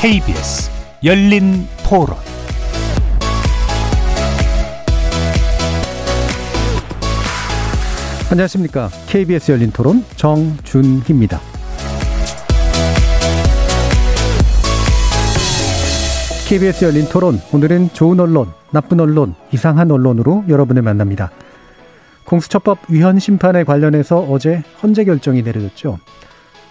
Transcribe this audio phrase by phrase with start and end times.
[0.00, 0.70] KBS
[1.02, 2.16] 열린 토론
[8.30, 8.90] 안녕하십니까.
[9.08, 11.40] KBS 열린 토론 정준희입니다.
[16.48, 21.32] KBS 열린 토론 오늘은 좋은 언론, 나쁜 언론, 이상한 언론으로 여러분을 만납니다.
[22.24, 25.98] 공수처법 위헌 심판에 관련해서 어제 헌재 결정이 내려졌죠.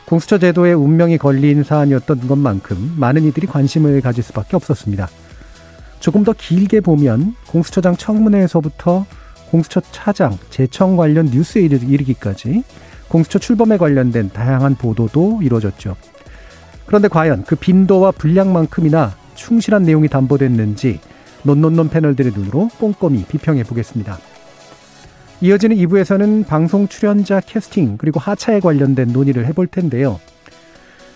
[0.07, 5.09] 공수처 제도의 운명이 걸린 사안이었던 것만큼 많은 이들이 관심을 가질 수밖에 없었습니다.
[5.99, 9.05] 조금 더 길게 보면 공수처장 청문회에서부터
[9.52, 12.63] 공수처 차장, 재청 관련 뉴스에 이르기까지
[13.09, 15.97] 공수처 출범에 관련된 다양한 보도도 이루어졌죠.
[16.85, 21.02] 그런데 과연 그 빈도와 분량만큼이나 충실한 내용이 담보됐는지
[21.44, 24.17] 논논논 패널들의 눈으로 꼼꼼히 비평해 보겠습니다.
[25.39, 30.19] 이어지는 2부에서는 방송 출연자 캐스팅 그리고 하차에 관련된 논의를 해볼 텐데요.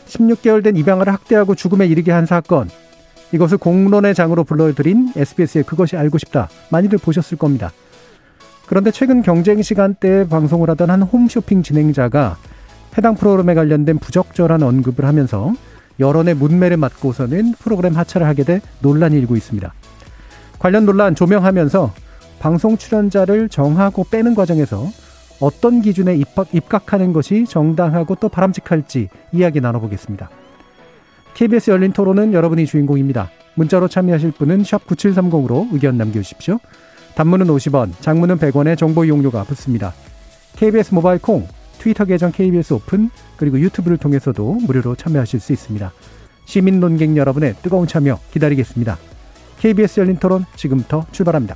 [0.07, 2.69] 16개월 된 입양아를 학대하고 죽음에 이르게 한 사건.
[3.31, 6.49] 이것을 공론의 장으로 불러들인 SBS의 그것이 알고 싶다.
[6.69, 7.71] 많이들 보셨을 겁니다.
[8.67, 12.37] 그런데 최근 경쟁 시간대에 방송을 하던 한 홈쇼핑 진행자가
[12.97, 15.53] 해당 프로그램에 관련된 부적절한 언급을 하면서
[15.99, 19.73] 여론의 문매를 맞고서는 프로그램 하차를 하게 돼 논란이 일고 있습니다.
[20.59, 21.93] 관련 논란 조명하면서
[22.41, 24.89] 방송 출연자를 정하고 빼는 과정에서
[25.39, 30.27] 어떤 기준에 입학, 입각하는 것이 정당하고 또 바람직할지 이야기 나눠보겠습니다.
[31.35, 33.29] KBS 열린 토론은 여러분이 주인공입니다.
[33.53, 36.57] 문자로 참여하실 분은 9730으로 의견 남겨주십시오.
[37.13, 39.93] 단문은 50원, 장문은 100원의 정보 이용료가 붙습니다.
[40.55, 41.47] KBS 모바일 콩,
[41.77, 45.91] 트위터 계정 KBS 오픈, 그리고 유튜브를 통해서도 무료로 참여하실 수 있습니다.
[46.45, 48.97] 시민 논객 여러분의 뜨거운 참여 기다리겠습니다.
[49.59, 51.55] KBS 열린 토론 지금부터 출발합니다.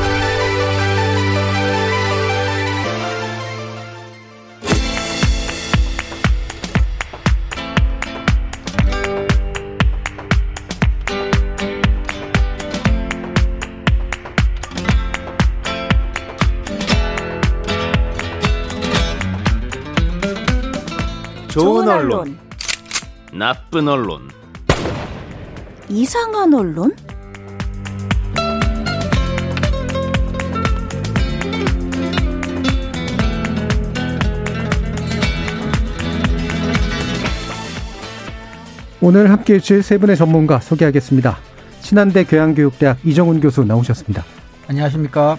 [23.71, 24.27] 나쁜 언론,
[25.87, 26.93] 이상한 언론?
[38.99, 41.37] 오늘 함께 해 주실 세 분의 전문가 소개하겠습니다.
[41.79, 44.25] 신한대 교양교육대학 이정훈 교수 나오셨습니다.
[44.67, 45.37] 안녕하십니까.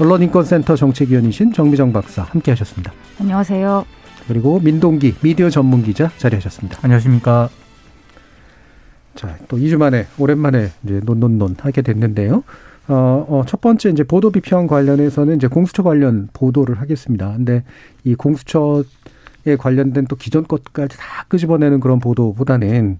[0.00, 2.92] 언론인권센터 정책위원이신 정미정 박사 함께 하셨습니다.
[3.20, 3.86] 안녕하세요.
[4.28, 6.78] 그리고 민동기 미디어 전문 기자 자리하셨습니다.
[6.82, 7.48] 안녕하십니까.
[9.14, 12.42] 자, 또 2주 만에 오랜만에 이제 논논논 하게 됐는데요.
[12.88, 17.32] 어, 어, 첫 번째 이제 보도 비평 관련해서는 이제 공수처 관련 보도를 하겠습니다.
[17.32, 17.64] 근데
[18.02, 22.98] 이 공수처에 관련된 또 기존 것까지 다 끄집어내는 그런 보도보다는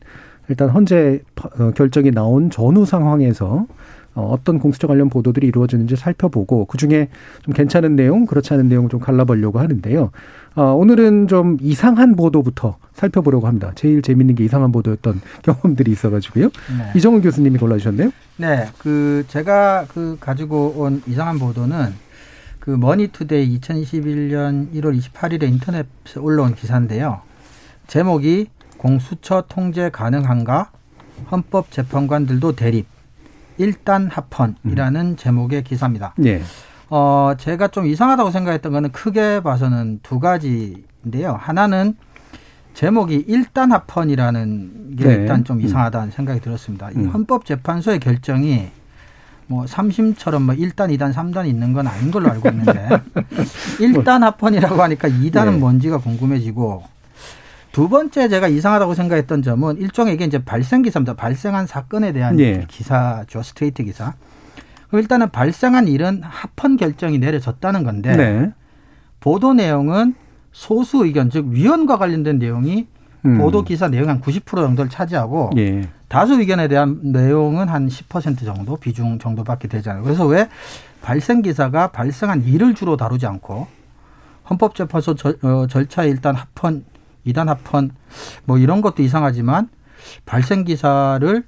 [0.48, 1.22] 일단 현재
[1.58, 3.66] 어, 결정이 나온 전후 상황에서
[4.14, 7.08] 어, 어떤 공수처 관련 보도들이 이루어지는지 살펴보고 그 중에
[7.42, 10.10] 좀 괜찮은 내용, 그렇지 않은 내용을 좀 갈라보려고 하는데요.
[10.54, 13.72] 어, 오늘은 좀 이상한 보도부터 살펴보려고 합니다.
[13.74, 16.44] 제일 재밌는 게 이상한 보도였던 경험들이 있어가지고요.
[16.46, 16.92] 네.
[16.94, 18.10] 이정훈 교수님이 골라주셨네요.
[18.36, 21.92] 네, 그 제가 그 가지고 온 이상한 보도는
[22.60, 27.20] 그 머니투데이 2021년 1월 28일에 인터넷에 올라온 기사인데요.
[27.88, 28.48] 제목이
[28.78, 30.70] 공수처 통제 가능한가?
[31.30, 32.93] 헌법재판관들도 대립.
[33.58, 35.16] 일단 합헌이라는 음.
[35.16, 36.14] 제목의 기사입니다.
[36.24, 36.42] 예.
[36.90, 41.38] 어, 제가 좀 이상하다고 생각했던 거는 크게 봐서는 두 가지인데요.
[41.40, 41.96] 하나는
[42.74, 45.14] 제목이 일단 합헌이라는 게 네.
[45.14, 45.62] 일단 좀 음.
[45.62, 46.10] 이상하다는 음.
[46.10, 46.90] 생각이 들었습니다.
[46.90, 47.08] 이 음.
[47.08, 48.70] 헌법재판소의 결정이
[49.46, 52.88] 뭐 삼심처럼 뭐 1단, 2단, 3단 있는 건 아닌 걸로 알고 있는데
[53.78, 55.58] 1단 합헌이라고 하니까 2단은 네.
[55.58, 56.93] 뭔지가 궁금해지고
[57.74, 61.14] 두 번째 제가 이상하다고 생각했던 점은 일종의 이게 이제 발생 기사입니다.
[61.14, 62.64] 발생한 사건에 대한 네.
[62.68, 63.42] 기사죠.
[63.42, 64.14] 스트레이트 기사.
[64.92, 68.52] 일단은 발생한 일은 합헌 결정이 내려졌다는 건데 네.
[69.18, 70.14] 보도 내용은
[70.52, 72.86] 소수 의견 즉 위원과 관련된 내용이
[73.26, 73.38] 음.
[73.38, 75.88] 보도 기사 내용 한 90% 정도를 차지하고 예.
[76.06, 80.04] 다수 의견에 대한 내용은 한 10% 정도 비중 정도밖에 되잖아요.
[80.04, 80.48] 그래서 왜
[81.02, 83.66] 발생 기사가 발생한 일을 주로 다루지 않고
[84.48, 86.84] 헌법재판소 절, 어, 절차에 일단 합헌
[87.24, 87.90] 이단 합헌
[88.44, 89.68] 뭐 이런 것도 이상하지만
[90.26, 91.42] 발생 기사를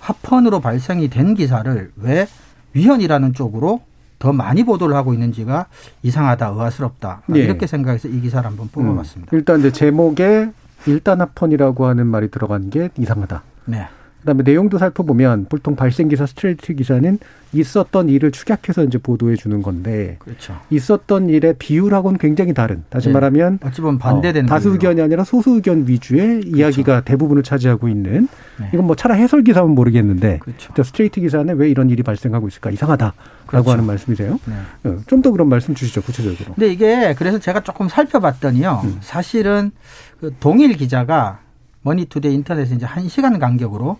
[0.00, 2.26] 합헌으로 발생이 된 기사를 왜
[2.74, 3.82] 위헌이라는 쪽으로
[4.18, 5.66] 더 많이 보도를 하고 있는지가
[6.02, 7.40] 이상하다, 의아스럽다 예.
[7.40, 9.30] 이렇게 생각해서 이 기사를 한번 뽑아봤습니다.
[9.34, 9.36] 음.
[9.36, 10.50] 일단 이제 제목에
[10.86, 13.42] 일단 합헌이라고 하는 말이 들어간 게 이상하다.
[13.66, 13.86] 네.
[14.24, 17.18] 그다음에 내용도 살펴보면 보통 발생 기사 스트레이트 기사는
[17.52, 20.56] 있었던 일을 축약해서 이제 보도해 주는 건데 그렇죠.
[20.70, 22.82] 있었던 일의 비율하고는 굉장히 다른.
[22.88, 23.12] 다시 네.
[23.12, 24.70] 말하면 어찌 보면 반대되는 어, 다수.
[24.70, 28.26] 의견이 아니라 소수 의견 위주의 이야기가 대부분을 차지하고 있는
[28.58, 28.70] 네.
[28.72, 30.72] 이건 뭐 차라리 해설 기사면 모르겠는데 그렇죠.
[30.74, 33.14] 저 스트레이트 기사는 왜 이런 일이 발생하고 있을까 이상하다라고
[33.46, 33.70] 그렇죠.
[33.70, 34.40] 하는 말씀이세요.
[34.82, 34.96] 네.
[35.06, 36.54] 좀더 그런 말씀 주시죠 구체적으로.
[36.54, 38.80] 근데 이게 그래서 제가 조금 살펴봤더니요.
[38.84, 38.98] 음.
[39.02, 39.70] 사실은
[40.18, 41.40] 그 동일 기자가
[41.82, 43.98] 머니투데이 인터넷에 이제 한 시간 간격으로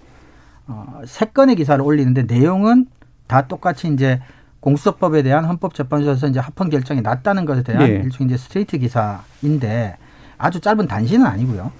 [0.67, 2.87] 어, 세 건의 기사를 올리는데 내용은
[3.27, 4.21] 다 똑같이 이제
[4.61, 7.97] 공수처법에 대한 헌법재판소에서 이제 합헌 결정이 났다는 것에 대한 네.
[7.97, 9.97] 일종의 이제 스트레이트 기사인데
[10.39, 11.71] 아주 짧은 단시는 아니고요.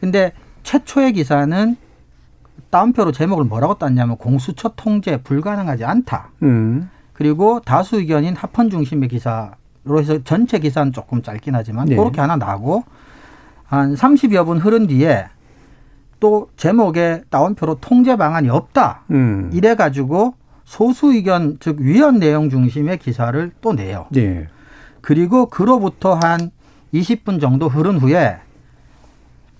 [0.00, 0.32] 근데
[0.62, 1.76] 최초의 기사는
[2.70, 6.30] 따옴표로 제목을 뭐라고 땄냐면 공수처 통제 불가능하지 않다.
[6.42, 6.90] 음.
[7.12, 11.96] 그리고 다수 의견인 합헌 중심의 기사로 해서 전체 기사는 조금 짧긴 하지만 네.
[11.96, 12.84] 그렇게 하나 나고
[13.64, 15.26] 한 30여 분 흐른 뒤에
[16.20, 19.02] 또 제목에 따옴표로 통제 방안이 없다.
[19.10, 19.50] 음.
[19.52, 20.34] 이래 가지고
[20.64, 24.06] 소수 의견 즉 위헌 내용 중심의 기사를 또 내요.
[24.16, 24.48] 예.
[25.00, 26.50] 그리고 그로부터 한
[26.92, 28.36] 20분 정도 흐른 후에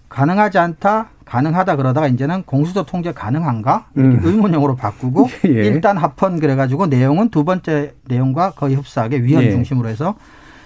[0.08, 4.20] 가능하지 않다, 가능하다 그러다가 이제는 공수처 통제 가능한가 이렇게 음.
[4.24, 5.50] 의문형으로 바꾸고 예.
[5.66, 9.50] 일단 합헌 그래가지고 내용은 두 번째 내용과 거의 흡사하게 위헌 예.
[9.50, 10.14] 중심으로 해서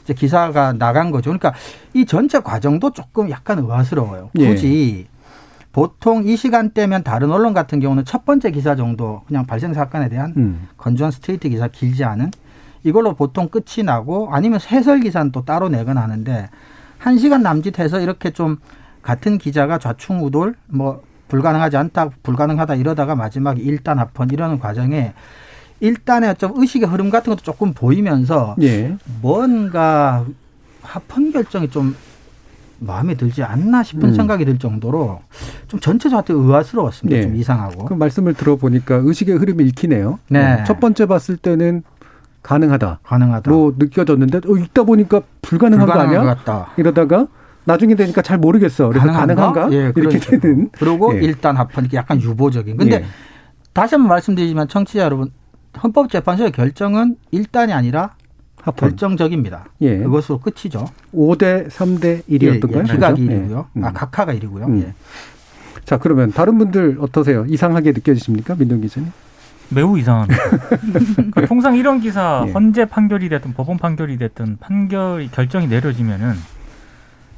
[0.05, 1.31] 이제 기사가 나간 거죠.
[1.31, 1.53] 그러니까
[1.95, 4.31] 이 전체 과정도 조금 약간 의아스러워요.
[4.39, 4.49] 예.
[4.49, 5.07] 굳이
[5.73, 10.35] 보통 이 시간대면 다른 언론 같은 경우는 첫 번째 기사 정도 그냥 발생 사건에 대한
[10.37, 10.69] 음.
[10.77, 12.31] 건조한 스트레이트 기사 길지 않은
[12.85, 16.51] 이걸로 보통 끝이 나고 아니면 해설 기사는 또 따로 내거나 하는데
[16.99, 18.59] 한 시간 남짓해서 이렇게 좀
[19.01, 25.15] 같은 기자가 좌충우돌 뭐 불가능하지 않다 불가능하다 이러다가 마지막에 일단 합헌 이러는 과정에
[25.81, 28.97] 일단의 좀 의식의 흐름 같은 것도 조금 보이면서 예.
[29.21, 30.25] 뭔가
[30.83, 31.97] 합헌 결정이 좀
[32.85, 34.15] 마음에 들지 않나 싶은 음.
[34.15, 35.21] 생각이 들 정도로
[35.69, 37.17] 좀 전체적으로 의아스러웠습니다.
[37.19, 37.23] 예.
[37.23, 37.85] 좀 이상하고.
[37.87, 40.19] 그 말씀을 들어보니까 의식의 흐름이 읽히네요.
[40.29, 40.65] 네.
[40.67, 41.83] 첫 번째 봤을 때는
[42.43, 43.51] 가능하다로 가능하다.
[43.79, 46.35] 느껴졌는데 어, 읽다 보니까 불가능한 거 불가능한 아니야?
[46.35, 46.73] 것 같다.
[46.77, 47.29] 이러다가
[47.65, 48.89] 나중에 되니까 잘 모르겠어.
[48.89, 49.73] 그래서 가능한가?
[49.73, 50.41] 예, 이렇게 식으로.
[50.41, 50.69] 되는.
[50.73, 51.21] 그리고 예.
[51.21, 52.77] 일단 합헌 이게 약간 유보적인.
[52.77, 53.05] 근데 예.
[53.73, 55.31] 다시 한번 말씀드리지만 청취자 여러분
[55.83, 58.15] 헌법재판소의 결정은 일단이 아니라
[58.63, 58.91] 합헌.
[58.91, 59.67] 결정적입니다.
[59.81, 59.99] 예.
[59.99, 60.87] 그것으로 끝이죠.
[61.15, 62.89] 5대 3대 1이었던가요?
[62.89, 63.67] 예, 기각 1이고요.
[63.77, 63.85] 음.
[63.85, 64.67] 아, 각하가 1이고요.
[64.69, 64.83] 음.
[64.83, 64.95] 예.
[65.85, 67.45] 자, 그러면 다른 분들 어떠세요?
[67.49, 68.55] 이상하게 느껴지십니까?
[68.55, 69.11] 민동 기자님?
[69.71, 70.43] 매우 이상합니다.
[71.17, 72.53] 그러니까 통상 이런 기사 예.
[72.53, 76.35] 헌재 판결이 됐든 법원 판결이 됐든 판결이 결정이 내려지면은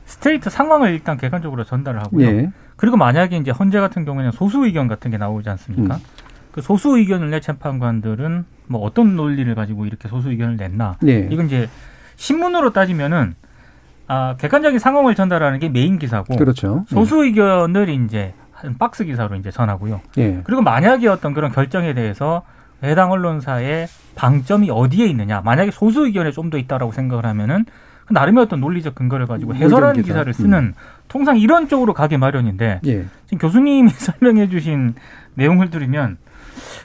[0.06, 2.26] 스트레이트 상황을 일단 객관적으로 전달을 하고요.
[2.26, 2.50] 예.
[2.76, 5.94] 그리고 만약에 이제 헌재 같은 경우에는 소수 의견 같은 게 나오지 않습니까?
[5.96, 6.00] 음.
[6.54, 10.98] 그 소수 의견을 낸 재판관들은 뭐 어떤 논리를 가지고 이렇게 소수 의견을 냈나?
[11.04, 11.26] 예.
[11.28, 11.68] 이건 이제
[12.14, 13.34] 신문으로 따지면은
[14.06, 16.84] 아, 객관적인 상황을 전달하는 게 메인 기사고 그렇죠.
[16.86, 20.00] 소수 의견을 이제 한 박스 기사로 이제 전하고요.
[20.18, 20.42] 예.
[20.44, 22.42] 그리고 만약에 어떤 그런 결정에 대해서
[22.84, 25.40] 해당 언론사의 방점이 어디에 있느냐.
[25.40, 27.64] 만약에 소수 의견에 좀 더 있다라고 생각을 하면은
[28.06, 30.14] 그 나름의 어떤 논리적 근거를 가지고 해설하는 의견 기사.
[30.14, 30.74] 기사 를 쓰는
[31.08, 33.06] 통상 이런 쪽으로 가게 마련인데 예.
[33.26, 34.94] 지금 교수님이 설명해 주신
[35.34, 36.18] 내용을 들으면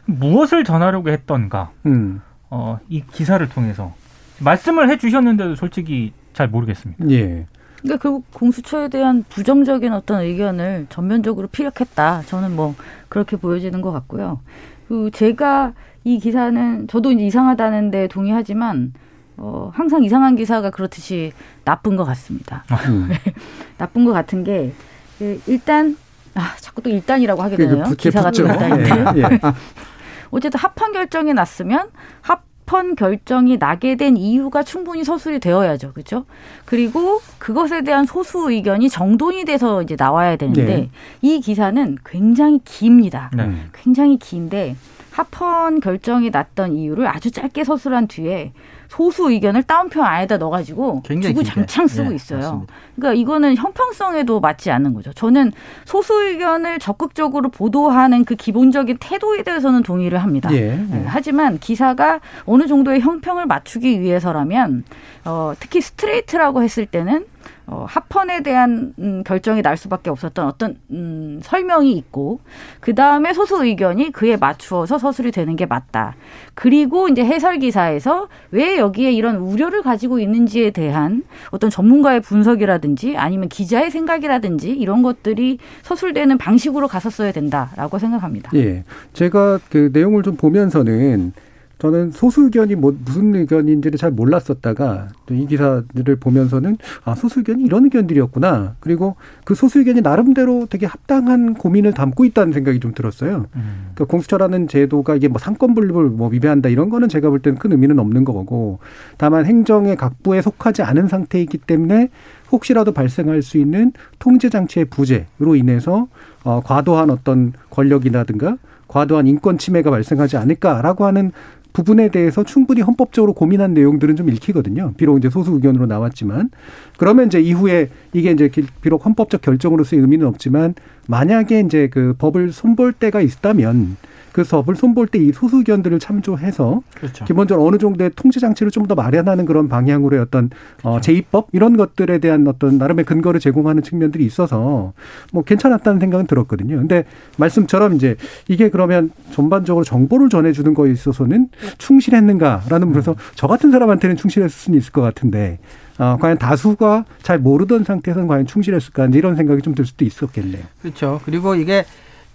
[0.06, 2.22] 무엇을 전하려고 했던가 음.
[2.50, 3.94] 어, 이 기사를 통해서
[4.40, 7.10] 말씀을 해 주셨는데도 솔직히 잘 모르겠습니다.
[7.12, 7.46] 예.
[7.82, 12.24] 그러니까 결국 공수처에 대한 부정적인 어떤 의견을 전면적으로 피력했다.
[12.26, 12.76] 저는 뭐
[13.08, 14.40] 그렇게 보여지는 것 같고요.
[14.88, 18.94] 그 제가 이 기사는 저도 이제 이상하다는데 동의하지만
[19.38, 21.32] 어, 항상 이상한 기사가 그렇듯이
[21.64, 22.66] 나쁜 것 같습니다.
[22.88, 23.10] 음.
[23.78, 24.74] 나쁜 것 같은 게
[25.18, 25.98] 그, 일단
[26.36, 27.84] 아 자꾸 또 일단이라고 하게 되네요.
[27.86, 28.54] 그 기사가 또 붙죠.
[28.54, 29.24] 일단인데 예.
[29.24, 29.40] 예.
[30.32, 31.90] 어쨌든 합헌 결정이 났으면
[32.22, 35.94] 합헌 결정이 나게 된 이유가 충분히 서술이 되어야죠.
[35.94, 36.26] 그렇죠?
[36.66, 40.90] 그리고 그것에 대한 소수 의견이 정돈이 돼서 이제 나와야 되는데 네.
[41.22, 43.32] 이 기사는 굉장히 깁니다.
[43.34, 43.44] 네.
[43.44, 43.70] 음.
[43.74, 44.76] 굉장히 긴데
[45.12, 48.54] 합헌 결정이 났던 이유를 아주 짧게 서술한 뒤에
[48.90, 51.88] 소수 의견을 따옴표 안에다 넣어가지고 주구장창.
[51.88, 52.40] 쓰고 네, 있어요.
[52.40, 52.74] 맞습니다.
[52.96, 55.14] 그러니까 이거는 형평성에도 맞지 않는 거죠.
[55.14, 55.52] 저는
[55.86, 60.52] 소수 의견을 적극적으로 보도하는 그 기본적인 태도에 대해서는 동의를 합니다.
[60.54, 60.76] 예.
[60.76, 61.04] 네, 예.
[61.06, 64.84] 하지만 기사가 어느 정도의 형평을 맞추기 위해서라면
[65.24, 67.26] 어, 특히 스트레이트라고 했을 때는
[67.72, 72.40] 어, 합헌에 대한 음, 결정이 날 수밖에 없었던 어떤 음, 설명이 있고
[72.80, 76.16] 그 다음에 소수 의견이 그에 맞추어서 서술이 되는 게 맞다.
[76.56, 83.50] 그리고 이제 해설 기사에서 왜 여기에 이런 우려를 가지고 있는지에 대한 어떤 전문가의 분석이라든지 아니면
[83.50, 88.52] 기자의 생각이라든지 이런 것들이 서술되는 방식으로 갔었어야 된다라고 생각합니다.
[88.56, 88.84] 예.
[89.14, 91.34] 제가 그 내용을 좀 보면서는
[91.80, 97.86] 저는 소수 의견이 뭐 무슨 의견인지를 잘 몰랐었다가 또이 기사들을 보면서는 아 소수 의견이 이런
[97.86, 98.76] 의견들이었구나.
[98.82, 103.46] 그리고 그 소수 의견이 나름대로 되게 합당한 고민을 담고 있다는 생각이 좀 들었어요.
[103.56, 103.92] 음.
[103.96, 107.72] 그러니까 공수처라는 제도가 이게 뭐 상권 분립을 뭐 위배한다 이런 거는 제가 볼 때는 큰
[107.72, 108.80] 의미는 없는 거고
[109.18, 112.10] 다만 행정의 각부에 속하지 않은 상태이기 때문에
[112.52, 116.08] 혹시라도 발생할 수 있는 통제 장치의 부재로 인해서
[116.44, 118.58] 어 과도한 어떤 권력이라든가
[118.90, 121.32] 과도한 인권 침해가 발생하지 않을까라고 하는
[121.74, 124.94] 부분에 대해서 충분히 헌법적으로 고민한 내용들은 좀 읽히거든요.
[124.98, 126.50] 비록 이제 소수 의견으로 나왔지만
[126.98, 128.50] 그러면 이제 이후에 이게 이제
[128.82, 130.74] 비록 헌법적 결정으로서의 의미는 없지만
[131.08, 133.98] 만약에 이제 그 법을 손볼 때가 있다면
[134.32, 137.26] 그 법을 손볼 때 이 소수 의견들을 참조해서 그렇죠.
[137.26, 140.50] 기본적으로 어느 정도의 통제 장치를 좀 더 마련하는 그런 방향으로의 어떤 어,
[140.82, 140.90] 그렇죠.
[140.98, 144.94] 어, 제입법 이런 것들에 대한 어떤 나름의 근거를 제공하는 측면들이 있어서
[145.34, 146.78] 뭐 괜찮았다는 생각은 들었거든요.
[146.78, 147.04] 근데
[147.38, 148.16] 말씀처럼 이제
[148.48, 153.16] 이게 그러면 전반적으로 정보를 전해주는 거에 있어서는 충실했는가라는 부분에서 음.
[153.36, 155.60] 저 같은 사람한테는 충실했을 수는 있을 것 같은데
[155.98, 160.64] 어, 과연 다수가 잘 모르던 상태에서는 과연 충실했을까 이런 생각이 좀 들 수도 있었겠네요.
[160.82, 161.20] 그렇죠.
[161.26, 161.86] 그리고 이게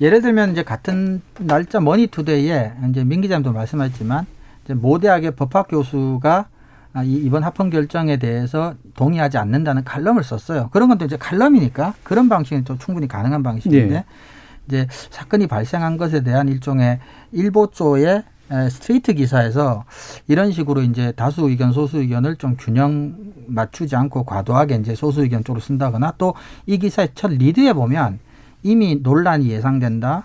[0.00, 4.26] 예를 들면 이제 같은 날짜 머니투데이에 이제 민 기자님도 말씀하셨지만
[4.64, 6.48] 이제 모 대학의 법학 교수가
[6.96, 10.68] 아, 이번 합헌 결정에 대해서 동의하지 않는다는 칼럼을 썼어요.
[10.72, 14.04] 그런 건또 이제 칼럼이니까 그런 방식은 좀 충분히 가능한 방식인데 네.
[14.68, 17.00] 이제 사건이 발생한 것에 대한 일종의
[17.32, 18.22] 일보조의
[18.70, 19.84] 스트레이트 기사에서
[20.28, 23.16] 이런 식으로 이제 다수 의견, 소수 의견을 좀 균형
[23.48, 26.34] 맞추지 않고 과도하게 이제 소수 의견 쪽으로 쓴다거나 또
[26.66, 28.20] 이 기사의 첫 리드에 보면
[28.64, 30.24] 이미 논란이 예상된다.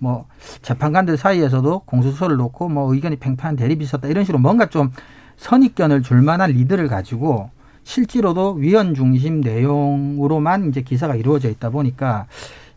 [0.00, 0.26] 뭐
[0.62, 4.90] 재판관들 사이에서도 공수처를 놓고 뭐 의견이 팽팽한 대립이 있었다 이런 식으로 뭔가 좀
[5.36, 7.50] 선입견을 줄 만한 리드를 가지고
[7.84, 12.26] 실제로도 위헌 중심 내용으로만 이제 기사가 이루어져 있다 보니까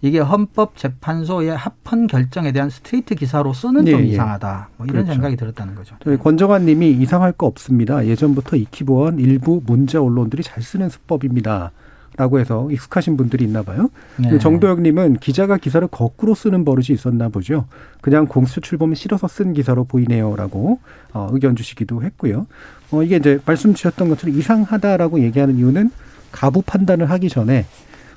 [0.01, 4.05] 이게 헌법재판소의 합헌 결정에 대한 스트레이트 기사로 쓰는 네, 좀 예.
[4.05, 4.69] 이상하다.
[4.77, 5.13] 뭐 이런 그렇죠.
[5.13, 5.95] 생각이 들었다는 거죠.
[6.03, 8.05] 저희 권정환 님이 이상할 거 없습니다.
[8.05, 11.71] 예전부터 익히보한 일부 문자 언론들이 잘 쓰는 수법입니다.
[12.17, 13.89] 라고 해서 익숙하신 분들이 있나 봐요.
[14.17, 14.39] 네.
[14.39, 17.65] 정도혁님은 기자가 기사를 거꾸로 쓰는 버릇이 있었나 보죠.
[18.01, 20.79] 그냥 공수 출범 싫어서 쓴 기사로 보이네요라고
[21.13, 22.47] 어, 의견 주시기도 했고요.
[22.91, 25.91] 어, 이게 이제 말씀 주셨던 것처럼 이상하다라고 얘기하는 이유는
[26.31, 27.65] 가부 판단을 하기 전에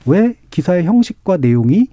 [0.06, 1.88] 왜 기사의 형식과 내용이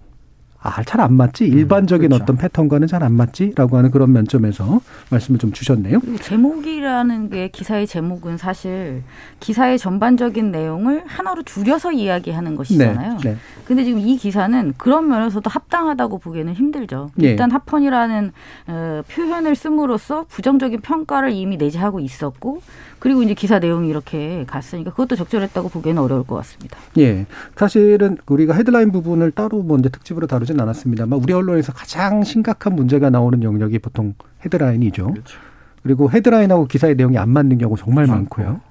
[0.62, 1.46] 아, 잘 안 맞지?
[1.46, 2.24] 음, 일반적인 그렇죠.
[2.24, 6.00] 어떤 패턴과는 잘 안 맞지?라고 하는 그런 면점에서 말씀을 좀 주셨네요.
[6.22, 9.04] 제목이라는 게 기사의 제목은 사실
[9.40, 13.18] 기사의 전반적인 내용을 하나로 줄여서 이야기하는 것이잖아요.
[13.20, 13.38] 네, 네.
[13.66, 17.12] 근데 지금 이 기사는 그런 면에서도 합당하다고 보기에는 힘들죠.
[17.16, 17.30] 네.
[17.30, 18.32] 일단 합헌이라는
[18.68, 22.62] 어, 표현을 씀으로써 부정적인 평가를 이미 내재하고 있었고
[23.00, 26.80] 그리고 이제 기사 내용이 이렇게 갔으니까 그것도 적절했다고 보기에는 어려울 것 같습니다.
[26.98, 27.28] 예.
[27.56, 33.12] 사실은 우리가 헤드라인 부분을 따로 먼저 특집으로 다루 진 않았습니다만 우리 언론에서 가장 심각한 문제가
[33.12, 35.12] 나오는 영역이 보통 헤드라인이죠.
[35.12, 35.39] 그렇죠.
[35.84, 38.42] 그리고 헤드라인하고 기사의 내용이 안 맞는 경우 정말 많고.
[38.42, 38.62] 많고요.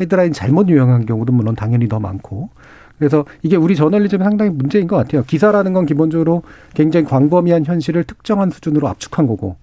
[0.00, 2.50] 헤드라인 잘못 유형한 경우도 물론 당연히 더 많고.
[2.98, 5.22] 그래서 이게 우리 저널리즘의 상당히 문제인 것 같아요.
[5.24, 6.42] 기사라는 건 기본적으로
[6.74, 9.56] 굉장히 광범위한 현실을 특정한 수준으로 압축한 거고,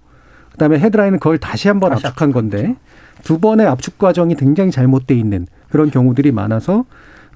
[0.52, 2.76] 그다음에 헤드라인은 그걸 다시 한번 압축한 건데,
[3.24, 6.84] 두 번의 압축 과정이 굉장히 잘못돼 있는 그런 경우들이 많아서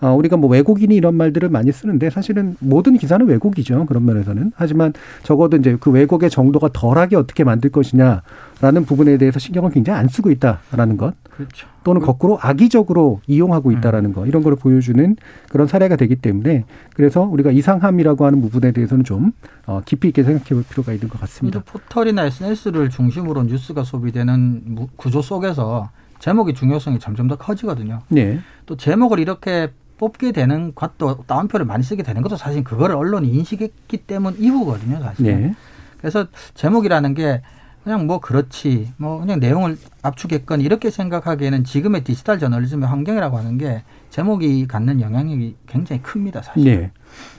[0.01, 3.87] 어, 우리가 뭐 왜곡이니 이런 말들을 많이 쓰는데 사실은 모든 기사는 왜곡이죠.
[3.87, 4.53] 그런 면에서는.
[4.55, 10.09] 하지만 적어도 이제 그 왜곡의 정도가 덜하게 어떻게 만들 것이냐라는 부분에 대해서 신경을 굉장히 안
[10.09, 11.15] 쓰고 있다라는 것.
[11.31, 11.69] 그렇죠.
[11.85, 14.27] 또는 거꾸로 악의적으로 이용하고 있다라는 것.
[14.27, 15.17] 이런 걸 보여주는
[15.49, 16.65] 그런 사례가 되기 때문에
[16.95, 19.33] 그래서 우리가 이상함이라고 하는 부분에 대해서는 좀
[19.67, 21.63] 어, 깊이 있게 생각해 볼 필요가 있는 것 같습니다.
[21.65, 28.01] 포털이나 SNS를 중심으로 뉴스가 소비되는 구조 속에서 제목의 중요성이 점점 더 커지거든요.
[28.09, 28.41] 네.
[28.67, 33.99] 또 제목을 이렇게 뽑게 되는 것도 다운표를 많이 쓰게 되는 것도 사실 그거를 언론이 인식했기
[33.99, 35.27] 때문 이후거든요, 사실.
[35.27, 35.55] 네.
[35.99, 37.43] 그래서 제목이라는 게
[37.85, 43.83] 그냥 뭐 그렇지, 뭐 그냥 내용을 압축했건 이렇게 생각하기에는 지금의 디지털 저널리즘의 환경이라고 하는 게
[44.11, 46.65] 제목이 갖는 영향력이 굉장히 큽니다, 사실.
[46.65, 46.91] 네.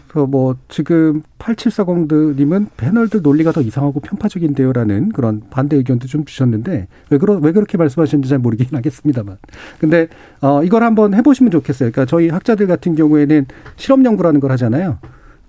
[0.09, 7.17] 그래서 뭐 지금 8740님은 패널들 논리가 더 이상하고 편파적인데요라는 그런 반대 의견도 좀 주셨는데 왜
[7.17, 9.37] 그러 왜 그렇게 말씀하셨는지 잘 모르긴 하겠습니다만.
[9.79, 10.07] 근데
[10.41, 11.91] 어 이걸 한번 해 보시면 좋겠어요.
[11.91, 14.97] 그러니까 저희 학자들 같은 경우에는 실험 연구라는 걸 하잖아요.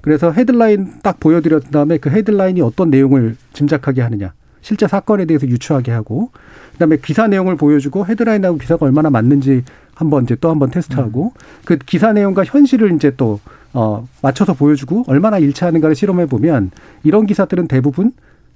[0.02, 4.34] 그래서 헤드라인 딱 보여드렸던 다음에 그 헤드라인이 어떤 내용을 짐작하게 하느냐.
[4.60, 6.32] 실제 사건에 대해서 유추하게 하고
[6.72, 9.64] 그다음에 기사 내용을 보여주고 헤드라인하고 기사가 얼마나 맞는지
[9.94, 11.40] 한번 이제 또 한번 테스트하고 음.
[11.64, 13.40] 그 기사 내용과 현실을 이제 또
[13.72, 16.70] 어, 맞춰서 보여주고 얼마나 일치하는가를 실험해 보면
[17.02, 18.12] 이런 기사들은 대부분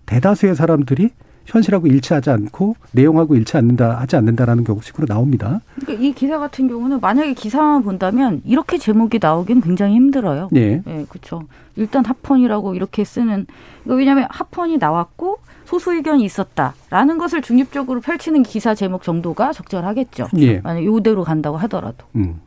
[0.06, 1.10] 대다수의 사람들이
[1.46, 5.60] 현실하고 일치하지 않고 내용하고 일치 않는다 하지 않는다라는 경우식으로 나옵니다.
[5.74, 10.48] 그러니까 이 기사 같은 경우는 만약에 기사만 본다면 이렇게 제목이 나오긴 굉장히 힘들어요.
[10.54, 10.82] 예.
[10.84, 11.42] 네, 그렇죠.
[11.76, 13.46] 일단 합헌이라고 이렇게 쓰는
[13.84, 20.28] 이거 왜냐하면 합헌이 나왔고 소수 의견이 있었다라는 것을 중립적으로 펼치는 기사 제목 정도가 적절하겠죠.
[20.38, 20.60] 예.
[20.60, 22.06] 만약 이대로 간다고 하더라도.
[22.16, 22.40] 음.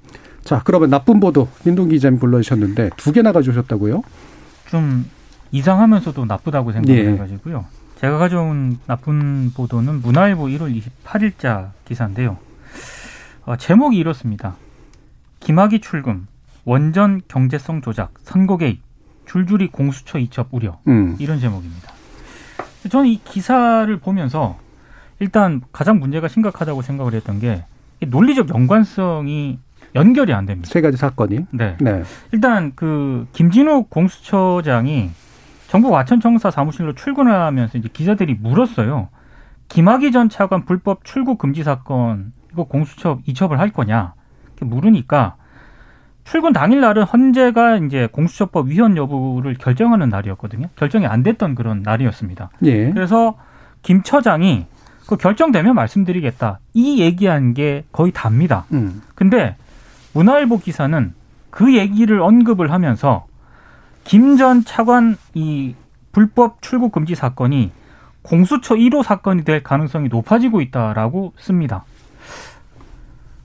[0.48, 4.02] 자, 그러면 나쁜 보도 민동 기자님 불러주셨는데 두 개나 가져오셨다고요?
[4.70, 5.06] 좀
[5.52, 7.12] 이상하면서도 나쁘다고 생각을 예.
[7.12, 7.66] 해가지고요.
[7.98, 12.38] 제가 가져온 나쁜 보도는 문화일보 1월 28일자 기사인데요.
[13.46, 14.56] 어, 제목이 이렇습니다.
[15.42, 16.28] 김학의 출금,
[16.64, 18.82] 원전 경제성 조작, 선거 개입,
[19.26, 20.80] 줄줄이 공수처 이첩 우려.
[20.88, 21.18] 음.
[21.20, 21.92] 이런 제목입니다.
[22.90, 24.58] 저는 이 기사를 보면서
[25.20, 27.60] 일단 가장 문제가 심각하다고 생각을 했던 게이
[28.08, 29.60] 논리적 연관성이
[29.98, 30.70] 연결이 안 됩니다.
[30.72, 31.48] 세 가지 사건이.
[31.52, 31.76] 네.
[31.80, 32.04] 네.
[32.32, 35.10] 일단 그 김진욱 공수처장이
[35.68, 39.10] 정부 와천청사 사무실로 출근하면서 이제 기자들이 물었어요.
[39.70, 44.14] 김학의 전 차관 불법 출국 금지 사건 이거 공수처 이첩을 할 거냐?
[44.46, 45.36] 이렇게 물으니까
[46.24, 50.68] 출근 당일 날은 헌재가 이제 공수처법 위헌 여부를 결정하는 날이었거든요.
[50.76, 52.50] 결정이 안 됐던 그런 날이었습니다.
[52.64, 52.92] 예.
[52.92, 53.38] 그래서
[53.82, 54.66] 김 처장이
[55.08, 56.60] 그 결정되면 말씀드리겠다.
[56.74, 58.66] 이 얘기한 게 거의 답니다.
[58.74, 59.02] 음.
[59.16, 59.56] 근데
[60.18, 61.14] 문화일보 기사는
[61.52, 63.28] 그 얘기를 언급을 하면서
[64.04, 65.76] 김 전 차관 이
[66.12, 67.72] 불법 출국 금지 사건이
[68.24, 71.86] 공수처 1호 사건이 될 가능성이 높아지고 있다라고 씁니다.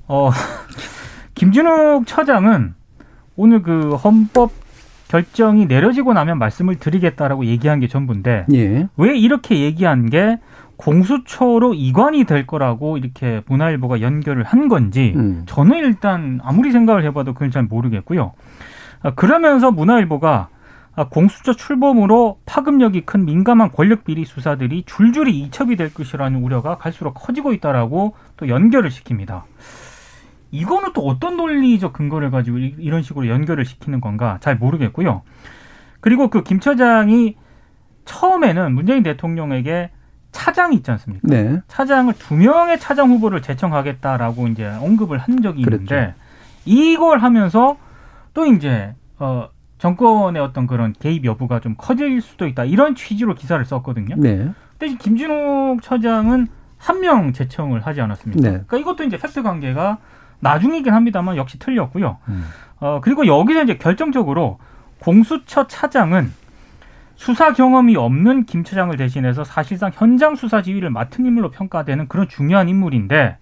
[0.08, 0.30] 어,
[1.34, 2.74] 김준욱 처장은
[3.36, 4.52] 오늘 그 헌법
[5.08, 8.88] 결정이 내려지고 나면 말씀을 드리겠다라고 얘기한 게 전부인데 예.
[8.96, 10.38] 왜 이렇게 얘기한 게
[10.86, 15.44] 공수처로 이관이 될 거라고 이렇게 문화일보가 연결을 한 건지 음.
[15.46, 18.32] 저는 일단 아무리 생각을 해봐도 그건 잘 모르겠고요.
[19.02, 20.48] 아, 그러면서 문화일보가
[20.94, 27.12] 아, 공수처 출범으로 파급력이 큰 민감한 권력 비리 수사들이 줄줄이 이첩이 될 것이라는 우려가 갈수록
[27.14, 29.42] 커지고 있다라고 또 연결을 시킵니다.
[30.50, 35.22] 이거는 또 어떤 논리적 근거를 가지고 이- 이런 식으로 연결을 시키는 건가 잘 모르겠고요.
[36.00, 37.36] 그리고 그 김 처장이
[38.04, 39.90] 처음에는 문재인 대통령에게
[40.32, 41.28] 차장이 있지 않습니까?
[41.28, 41.60] 네.
[41.68, 46.14] 차장을 두 명의 차장 후보를 제청하겠다라고 이제 언급을 한 적이 있는데 그랬죠.
[46.64, 47.76] 이걸 하면서
[48.34, 53.62] 또 이제 어 정권의 어떤 그런 개입 여부가 좀 커질 수도 있다 이런 취지로 기사를
[53.64, 54.14] 썼거든요.
[54.18, 54.50] 네.
[54.78, 58.40] 대신 김진욱 처장은 한 명 제청을 하지 않았습니까?
[58.42, 58.50] 네.
[58.66, 59.98] 그러니까 이것도 이제 팩트 관계가
[60.40, 62.18] 나중이긴 합니다만 역시 틀렸고요.
[62.28, 62.44] 음.
[62.80, 64.58] 어 그리고 여기서 이제 결정적으로
[64.98, 66.32] 공수처 차장은
[67.16, 72.68] 수사 경험이 없는 김 처장을 대신해서 사실상 현장 수사 지휘를 맡은 인물로 평가되는 그런 중요한
[72.68, 73.36] 인물인데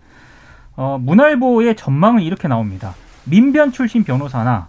[0.77, 2.95] 어, 문화일보의 전망은 이렇게 나옵니다.
[3.25, 4.69] 민변 출신 변호사나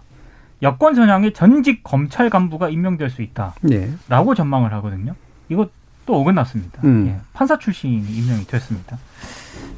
[0.62, 3.90] 여권 선양의 전직 검찰 간부가 임명될 수 있다라고 네.
[4.36, 5.14] 전망을 하거든요.
[5.48, 5.68] 이거
[6.06, 6.80] 또 어긋났습니다.
[6.84, 7.06] 음.
[7.08, 8.98] 예, 판사 출신이 임명이 됐습니다.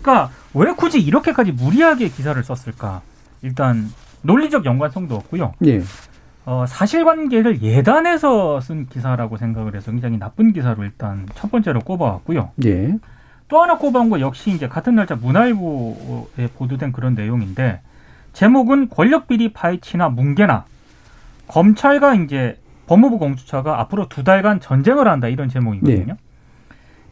[0.03, 3.03] 그러니까 왜 굳이 이렇게까지 무리하게 기사를 썼을까?
[3.43, 3.91] 일단
[4.23, 5.55] 논리적 연관성도 없고요.
[5.67, 5.83] 예.
[6.47, 12.51] 어, 사실관계를 예단해서 쓴 기사라고 생각을 해서 굉장히 나쁜 기사로 일단 첫 번째로 꼽아왔고요.
[12.65, 12.95] 예.
[13.49, 17.81] 또 하나 꼽아온 거 역시 이제 같은 날짜 문화일보에 보도된 그런 내용인데
[18.35, 20.65] 제목은 권력 비리 파헤치나 뭉개나
[21.47, 26.17] 검찰과 이제 법무부 공수처가 앞으로 두 달간 전쟁을 한다 이런 제목이거든요.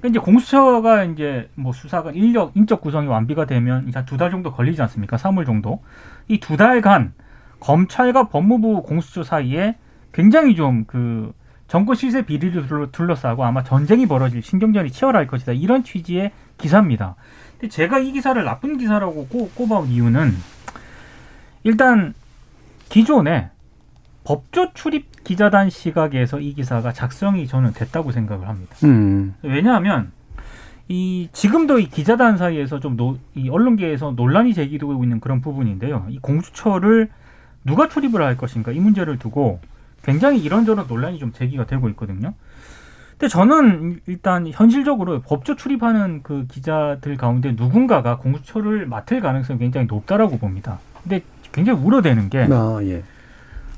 [0.00, 4.52] 그러니까 이제 공수처가 이제 뭐 수사가 인력 인적 구성이 완비가 되면 이제 두 달 정도
[4.52, 5.16] 걸리지 않습니까?
[5.16, 5.80] 3월 정도.
[6.28, 7.12] 이 두 달간
[7.62, 9.76] 검찰과 법무부 공수처 사이에
[10.12, 11.32] 굉장히 좀 그
[11.68, 17.14] 정권 실세 비리를 둘러- 둘러싸고 아마 전쟁이 벌어질 신경전이 치열할 것이다 이런 취지의 기사입니다.
[17.58, 20.32] 근데 제가 이 기사를 나쁜 기사라고 꼽- 꼽아온 이유는
[21.64, 22.12] 일단
[22.90, 23.48] 기존에
[24.24, 28.76] 법조 출입 기자단 시각에서 이 기사가 작성이 저는 됐다고 생각을 합니다.
[28.84, 29.34] 음.
[29.42, 30.12] 왜냐하면
[30.88, 36.06] 이 지금도 이 기자단 사이에서 좀이 언론계에서 논란이 제기되고 있는 그런 부분인데요.
[36.10, 37.08] 이 공수처를
[37.64, 39.60] 누가 출입을 할 것인가 이 문제를 두고
[40.02, 42.34] 굉장히 이런저런 논란이 좀 제기가 되고 있거든요.
[43.12, 50.38] 근데 저는 일단 현실적으로 법조 출입하는 그 기자들 가운데 누군가가 공수처를 맡을 가능성이 굉장히 높다라고
[50.38, 50.80] 봅니다.
[51.02, 51.22] 근데
[51.52, 53.04] 굉장히 우려되는 게 아, 예.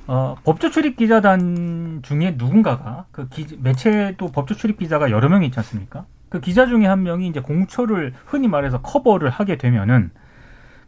[0.07, 5.59] 어, 법조 출입 기자단 중에 누군가가 그 기, 매체도 법조 출입 기자가 여러 명이 있지
[5.59, 6.07] 않습니까?
[6.29, 10.11] 그 기자 중에 한 명이 이제 공처를 흔히 말해서 커버를 하게 되면은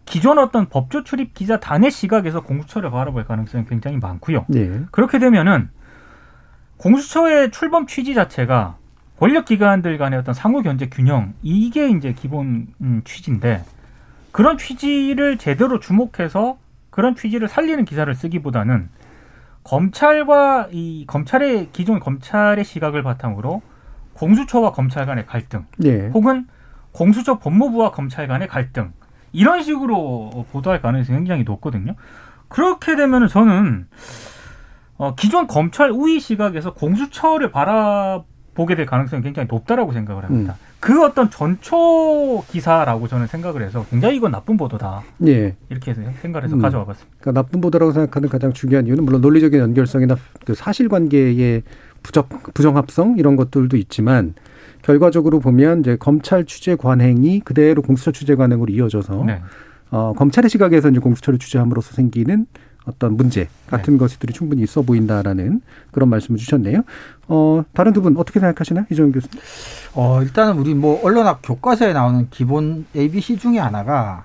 [0.07, 4.47] 기존 어떤 법조 출입 기자단의 시각에서 공수처를 바라볼 가능성이 굉장히 많고요.
[4.55, 4.81] 예.
[4.91, 5.69] 그렇게 되면은
[6.79, 8.77] 공수처의 출범 취지 자체가
[9.19, 13.65] 권력 기관들 간의 어떤 상호 견제 균형 이게 이제 기본 음, 취지인데
[14.31, 16.59] 그런 취지를 제대로 주목해서
[16.91, 18.89] 그런 취지를 살리는 기사를 쓰기보다는
[19.65, 23.63] 검찰과 이 검찰의 기존 검찰의 시각을 바탕으로
[24.15, 26.09] 공수처와 검찰 간의 갈등, 예.
[26.09, 26.47] 혹은
[26.93, 28.93] 공수처 법무부와 검찰 간의 갈등
[29.37, 31.95] 이런 식으로 보도할 가능성이 굉장히 높거든요.
[32.49, 33.87] 그렇게 되면 저는
[34.97, 40.57] 어, 기존 검찰 우위 시각에서 공수처를 바라보게 될 가능성이 굉장히 높다라고 생각을 합니다.
[40.59, 40.67] 음.
[40.81, 45.55] 그 어떤 전초 기사라고 저는 생각을 해서 굉장히 이건 나쁜 보도다 예.
[45.69, 46.63] 이렇게 생각을 해서 음.
[46.63, 47.17] 가져와 봤습니다.
[47.21, 51.63] 그러니까 나쁜 보도라고 생각하는 가장 중요한 이유는 물론 논리적인 연결성이나 그 사실관계의
[52.03, 54.35] 부적 부정합성 이런 것들도 있지만
[54.91, 59.43] 결과적으로 보면 이제 검찰 취재 관행이 그대로 공수처 취재 관행으로 이어져서 네.
[59.91, 62.47] 어, 검찰의 시각에서 이제 공수처를 취재함으로써 생기는
[62.85, 63.99] 어떤 문제 같은 네.
[63.99, 66.83] 것들이 충분히 있어 보인다라는 그런 말씀을 주셨네요.
[67.27, 68.87] 어, 다른 두 분 어떻게 생각하시나요?
[68.89, 69.41] 이정훈 교수님?
[69.95, 74.25] 어, 일단은 우리 뭐 언론학 교과서에 나오는 기본 ABC 중에 하나가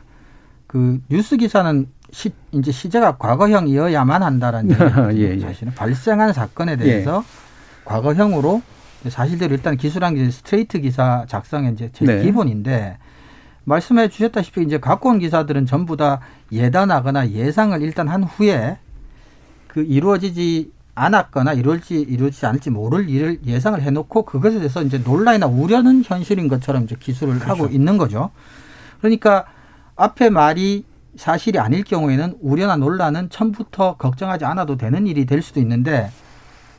[0.68, 4.78] 그 뉴스 기사는 시, 이제 시제가 과거형이어야만 한다라는
[5.18, 5.36] 예.
[5.36, 5.40] 예.
[5.40, 7.24] 사실은 발생한 사건에 대해서
[7.86, 8.62] 과거형으로
[9.10, 12.24] 사실대로 일단 기술한 게 스트레이트 기사 작성의 이제 제일 네.
[12.24, 12.98] 기본인데
[13.64, 16.20] 말씀해 주셨다시피 이제 갖고 온 기사들은 전부 다
[16.52, 18.78] 예단하거나 예상을 일단 한 후에
[19.68, 26.04] 그 이루어지지 않았거나 이룰지 이루어지지 않을지 모를 일을 예상을 해놓고 그것에 대해서 이제 논란이나 우려는
[26.06, 28.32] 현실인 것처럼 이제 기술을 하고 있는 거죠.
[29.00, 29.46] 그러니까
[29.96, 30.86] 앞에 말이
[31.16, 36.10] 사실이 아닐 경우에는 우려나 논란은 처음부터 걱정하지 않아도 되는 일이 될 수도 있는데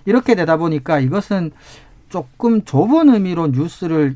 [0.04, 1.52] 이렇게 되다 보니까 이것은
[2.12, 4.14] 조금 좁은 의미로 뉴스를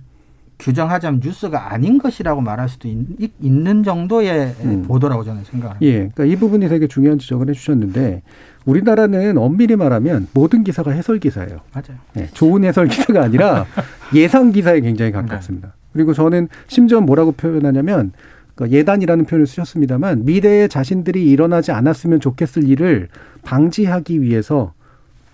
[0.58, 4.84] 규정하자면 뉴스가 아닌 것이라고 말할 수도 있, 는 정도의 음.
[4.86, 5.84] 보도라고 저는 생각합니다.
[5.86, 8.22] 예, 그러니까 이 부분이 되게 중요한 지적을 해주셨는데
[8.66, 11.60] 우리나라는 엄밀히 말하면 모든 기사가 해설 기사예요.
[11.72, 11.98] 맞아요.
[12.14, 13.66] 네, 좋은 해설 기사가 아니라
[14.14, 15.74] 예상 기사에 굉장히 가깝습니다.
[15.92, 18.12] 그리고 저는 심지어 뭐라고 표현하냐면
[18.54, 23.08] 그 예단이라는 표현을 쓰셨습니다만 미래에 자신들이 일어나지 않았으면 좋겠을 일을
[23.42, 24.72] 방지하기 위해서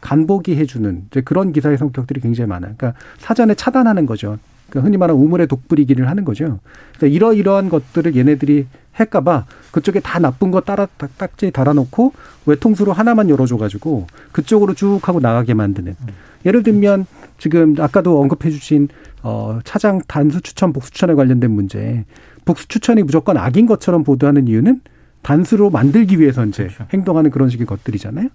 [0.03, 2.75] 간보기 해주는 이제 그런 기사의 성격들이 굉장히 많아요.
[2.77, 4.37] 그러니까 사전에 차단하는 거죠.
[4.69, 6.59] 그러니까 흔히 말하는 우물의 독불이기를 하는 거죠.
[6.97, 12.13] 그러니까 이러이러한 것들을 얘네들이 할까봐 그쪽에 다 나쁜 거 따라 딱- 딱지 달아놓고
[12.47, 15.97] 외통수로 하나만 열어줘가지고 그쪽으로 쭉 하고 나가게 만드는.
[16.45, 17.07] 예를 들면
[17.39, 18.89] 지금 아까도 언급해주신
[19.23, 22.05] 어 차장 단수 추천, 복수 추천에 관련된 문제.
[22.45, 24.81] 복수 추천이 무조건 악인 것처럼 보도하는 이유는
[25.23, 26.87] 단수로 만들기 위해서 이제 그렇죠.
[26.93, 28.29] 행동하는 그런 식의 것들이잖아요.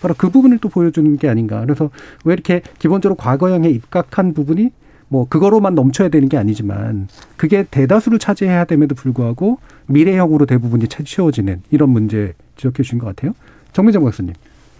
[0.00, 1.60] 바로 그 부분을 또 보여주는 게 아닌가.
[1.60, 1.90] 그래서
[2.24, 4.70] 왜 이렇게 기본적으로 과거형에 입각한 부분이
[5.08, 11.62] 뭐 그거로만 넘쳐야 되는 게 아니지만 그게 대다수를 차지해야 됨에도 불구하고 미래형으로 대부분이 채- 채워지는
[11.70, 13.34] 이런 문제 지적해 주신 것 같아요.
[13.72, 14.32] 정민정 박사님.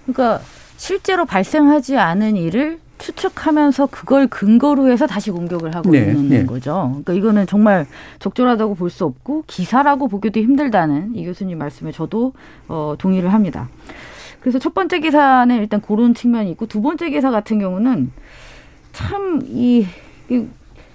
[0.07, 0.40] 그러니까
[0.79, 6.47] 실제로 발생하지 않은 일을 추측하면서 그걸 근거로 해서 다시 공격을 하고 네, 있는 네.
[6.47, 6.88] 거죠.
[6.91, 7.87] 그러니까 이거는 정말
[8.21, 12.33] 적절하다고 볼 수 없고 기사라고 보기도 힘들다는 이 교수님 말씀에 저도
[12.69, 13.69] 어, 동의를 합니다.
[14.41, 18.12] 그래서 첫 번째 기사는 일단 그런 측면이 있고 두 번째 기사 같은 경우는
[18.93, 19.87] 참이
[20.29, 20.47] 이,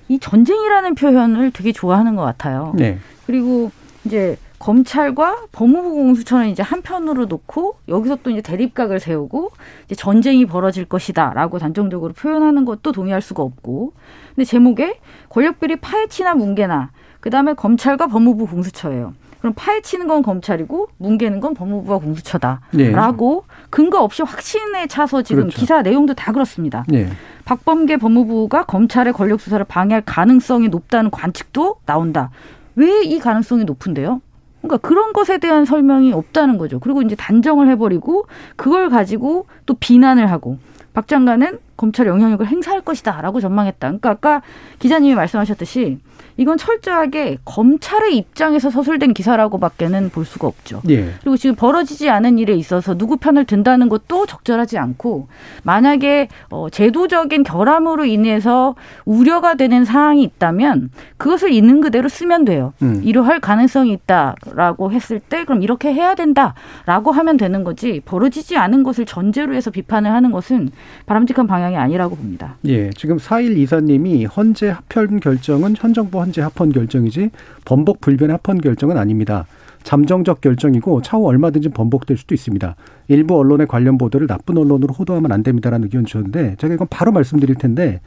[0.07, 2.73] 이 전쟁이라는 표현을 되게 좋아하는 것 같아요.
[2.75, 2.99] 네.
[3.25, 3.71] 그리고
[4.05, 9.51] 이제 검찰과 법무부 공수처는 이제 한편으로 놓고 여기서 또 이제 대립각을 세우고
[9.85, 13.93] 이제 전쟁이 벌어질 것이다라고 단정적으로 표현하는 것도 동의할 수가 없고
[14.35, 19.13] 근데 제목에 권력비리 파헤치나 뭉개나 그다음에 검찰과 법무부 공수처예요.
[19.39, 23.65] 그럼 파헤치는 건 검찰이고 뭉개는 건 법무부와 공수처다라고 네.
[23.69, 25.59] 근거 없이 확신에 차서 지금 그렇죠.
[25.59, 26.83] 기사 내용도 다 그렇습니다.
[26.87, 27.07] 네.
[27.45, 32.31] 박범계 법무부가 검찰의 권력 수사를 방해할 가능성이 높다는 관측도 나온다.
[32.75, 34.21] 왜 이 가능성이 높은데요?
[34.61, 36.79] 그러니까 그런 것에 대한 설명이 없다는 거죠.
[36.79, 40.57] 그리고 이제 단정을 해버리고 그걸 가지고 또 비난을 하고
[40.93, 43.87] 박 장관은 검찰 영향력을 행사할 것이다라고 전망했다.
[43.87, 44.41] 그러니까 아까
[44.79, 45.99] 기자님이 말씀하셨듯이
[46.37, 50.81] 이건 철저하게 검찰의 입장에서 서술된 기사라고밖에는 볼 수가 없죠.
[50.89, 51.13] 예.
[51.21, 55.27] 그리고 지금 벌어지지 않은 일에 있어서 누구 편을 든다는 것도 적절하지 않고
[55.63, 62.73] 만약에 어, 제도적인 결함으로 인해서 우려가 되는 사항이 있다면 그것을 있는 그대로 쓰면 돼요.
[62.83, 63.01] 음.
[63.03, 69.05] 이러할 가능성이 있다라고 했을 때 그럼 이렇게 해야 된다라고 하면 되는 거지 벌어지지 않은 것을
[69.05, 70.69] 전제로 해서 비판을 하는 것은
[71.07, 72.57] 바람직한 방향이 아니라고 봅니다.
[72.65, 77.31] 예, 지금 4일 이사님이 헌재 합헌 결정은 현 정부 헌재 합헌 결정이지
[77.65, 79.45] 번복 불변의 합헌 결정은 아닙니다.
[79.83, 82.75] 잠정적 결정이고 차후 얼마든지 번복될 수도 있습니다.
[83.07, 87.55] 일부 언론의 관련 보도를 나쁜 언론으로 호도하면 안 됩니다라는 의견 주셨는데 제가 이건 바로 말씀드릴
[87.55, 88.01] 텐데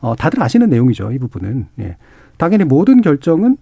[0.00, 1.12] 어, 다들 아시는 내용이죠.
[1.12, 1.96] 이 부분은 예.
[2.36, 3.56] 당연히 모든 결정은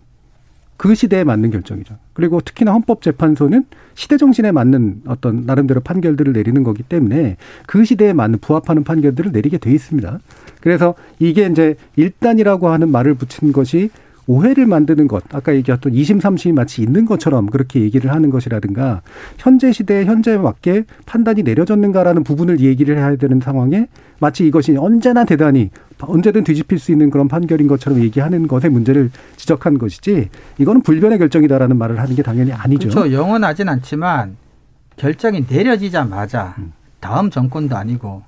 [0.80, 1.98] 그 시대에 맞는 결정이죠.
[2.14, 8.38] 그리고 특히나 헌법재판소는 시대 정신에 맞는 어떤 나름대로 판결들을 내리는 거기 때문에 그 시대에 맞는
[8.38, 10.20] 부합하는 판결들을 내리게 돼 있습니다.
[10.62, 13.90] 그래서 이게 이제 일단이라고 하는 말을 붙인 것이
[14.26, 19.02] 오해를 만드는 것, 아까 얘기했던 이심 삼심이 마치 있는 것처럼 그렇게 얘기를 하는 것이라든가
[19.38, 23.86] 현재 시대에 현재에 맞게 판단이 내려졌는가라는 부분을 얘기를 해야 되는 상황에
[24.20, 29.78] 마치 이것이 언제나 대단히 언제든 뒤집힐 수 있는 그런 판결인 것처럼 얘기하는 것의 문제를 지적한
[29.78, 30.28] 것이지
[30.58, 32.88] 이거는 불변의 결정이다라는 말을 하는 게 당연히 아니죠.
[32.88, 33.12] 그렇죠.
[33.12, 34.36] 영원하진 않지만
[34.96, 36.72] 결정이 내려지자마자 음.
[37.00, 38.22] 다음 정권도 아니고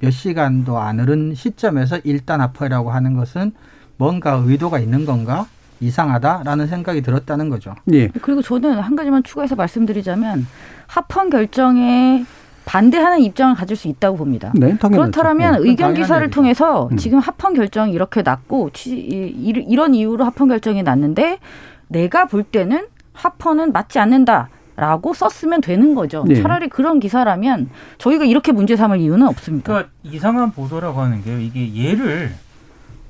[0.00, 3.52] 몇 시간도 안 흐른 시점에서 일단 합헌이라고 하는 것은
[3.98, 5.46] 뭔가 의도가 있는 건가
[5.80, 7.74] 이상하다라는 생각이 들었다는 거죠.
[7.92, 8.08] 예.
[8.08, 10.46] 그리고 저는 한 가지만 추가해서 말씀드리자면
[10.86, 12.24] 합헌 결정에
[12.64, 14.52] 반대하는 입장을 가질 수 있다고 봅니다.
[14.54, 14.76] 네.
[14.76, 15.68] 그렇다면 네.
[15.68, 16.34] 의견 기사를 얘기죠.
[16.34, 16.96] 통해서 음.
[16.96, 18.92] 지금 합헌 결정이 이렇게 났고 이-
[19.68, 21.38] 이런 이유로 합헌 결정이 났는데
[21.88, 26.24] 내가 볼 때는 합헌은 맞지 않는다 라고 썼으면 되는 거죠.
[26.26, 26.40] 네.
[26.40, 29.64] 차라리 그런 기사라면 저희가 이렇게 문제 삼을 이유는 없습니다.
[29.72, 31.40] 그러니까 이상한 보도라고 하는 게요.
[31.40, 32.32] 이게 얘를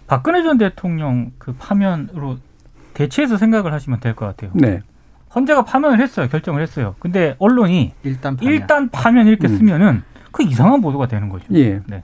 [0.09, 2.39] 박근혜 전 대통령 그 파면으로
[2.95, 4.51] 대체해서 생각을 하시면 될 것 같아요.
[4.55, 4.81] 네.
[5.35, 6.29] 헌재가 파면을 했어요.
[6.29, 6.97] 결정을 했어요.
[6.99, 8.53] 근데 언론이 일단 파면.
[8.53, 9.57] 일단 파면 이렇게 음.
[9.59, 11.45] 쓰면은 그 이상한 보도가 되는 거죠.
[11.55, 11.81] 예.
[11.87, 12.03] 네.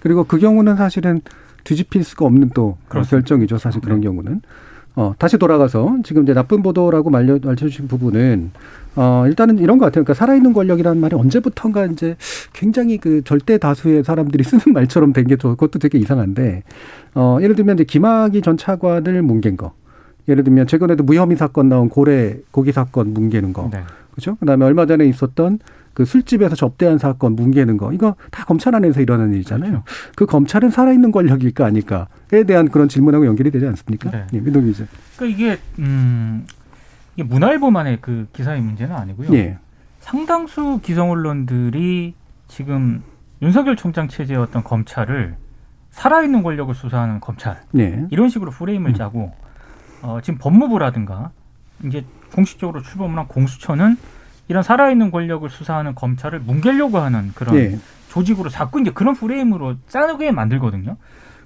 [0.00, 1.20] 그리고 그 경우는 사실은
[1.64, 3.02] 뒤집힐 수가 없는 또 그런.
[3.04, 3.58] 결정이죠.
[3.58, 4.06] 사실 그런 네.
[4.06, 4.42] 경우는.
[4.96, 8.50] 어, 다시 돌아가서 지금 이제 나쁜 보도라고 말려, 알려주신 부분은
[8.96, 10.04] 어, 일단은 이런 것 같아요.
[10.04, 12.16] 그러니까 살아있는 권력이라는 말이 언제부턴가 이제
[12.54, 16.62] 굉장히 그 절대 다수의 사람들이 쓰는 말처럼 된 게 그것도 되게 이상한데
[17.14, 19.72] 어, 예를 들면 이제 김학의 전 차관을 뭉갠 거.
[20.28, 23.68] 예를 들면 최근에도 무혐의 사건 나온 고래 고기 사건 뭉개는 거.
[23.72, 23.80] 네.
[24.12, 24.36] 그렇죠?
[24.40, 25.58] 그 다음에 얼마 전에 있었던
[25.96, 29.82] 그 술집에서 접대한 사건 뭉개는 거 이거 다 검찰 안에서 일어나는 일이잖아요.
[30.14, 34.10] 그 검찰은 살아있는 권력일까 아닐까에 대한 그런 질문하고 연결이 되지 않습니까?
[34.10, 34.26] 네.
[34.34, 34.84] 예, 민동 기자.
[35.16, 36.46] 그러니까 이게 음
[37.14, 39.32] 이게 문화일보만의 그 기사의 문제는 아니고요.
[39.32, 39.56] 예.
[40.00, 42.12] 상당수 기성 언론들이
[42.46, 43.02] 지금
[43.40, 45.34] 윤석열 총장 체제의 어떤 검찰을
[45.92, 48.06] 살아있는 권력을 수사하는 검찰 예.
[48.10, 48.94] 이런 식으로 프레임을 음.
[48.94, 49.32] 짜고
[50.02, 51.30] 어, 지금 법무부라든가
[51.84, 52.04] 이제
[52.34, 53.96] 공식적으로 출범을 한 공수처는
[54.48, 57.78] 이런 살아있는 권력을 수사하는 검찰을 뭉개려고 하는 그런 예.
[58.08, 60.96] 조직으로 자꾸 이제 그런 프레임으로 짜게 만들거든요.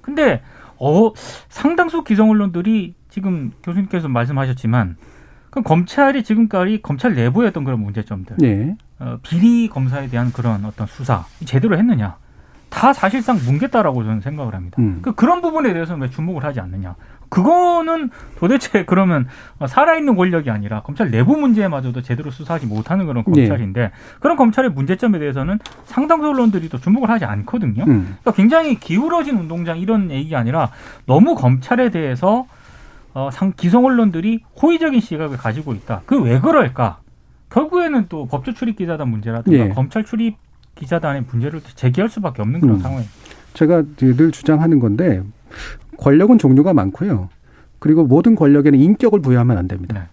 [0.02, 0.42] 근데
[0.78, 1.12] 어
[1.48, 4.96] 상당수 기성 언론들이 지금 교수님께서 말씀하셨지만
[5.50, 8.76] 그 검찰이 지금까지 검찰 내부에 했던 그런 문제점들, 예.
[9.00, 12.16] 어, 비리 검사에 대한 그런 어떤 수사 제대로 했느냐,
[12.68, 14.76] 다 사실상 뭉갰다라고 저는 생각을 합니다.
[14.78, 15.00] 음.
[15.02, 16.94] 그 그런 부분에 대해서는 왜 주목을 하지 않느냐?
[17.30, 19.26] 그거는 도대체 그러면
[19.66, 23.46] 살아있는 권력이 아니라 검찰 내부 문제마저도 제대로 수사하지 못하는 그런 네.
[23.48, 27.84] 검찰인데 그런 검찰의 문제점에 대해서는 상당수 언론들이 또 주목을 하지 않거든요.
[27.84, 28.16] 음.
[28.20, 30.70] 그러니까 굉장히 기울어진 운동장 이런 얘기가 아니라
[31.06, 32.46] 너무 검찰에 대해서
[33.14, 36.02] 어, 상 기성 언론들이 호의적인 시각을 가지고 있다.
[36.06, 36.98] 그 왜 그럴까?
[37.50, 39.68] 결국에는 또 법조 출입 기자단 문제라든가 예.
[39.70, 40.36] 검찰 출입
[40.76, 42.80] 기자단의 문제를 제기할 수밖에 없는 그런 음.
[42.80, 43.12] 상황입니다.
[43.54, 45.22] 제가 늘 주장하는 건데
[45.98, 47.28] 권력은 종류가 많고요.
[47.78, 49.94] 그리고 모든 권력에는 인격을 부여하면 안 됩니다.
[49.94, 50.06] 네.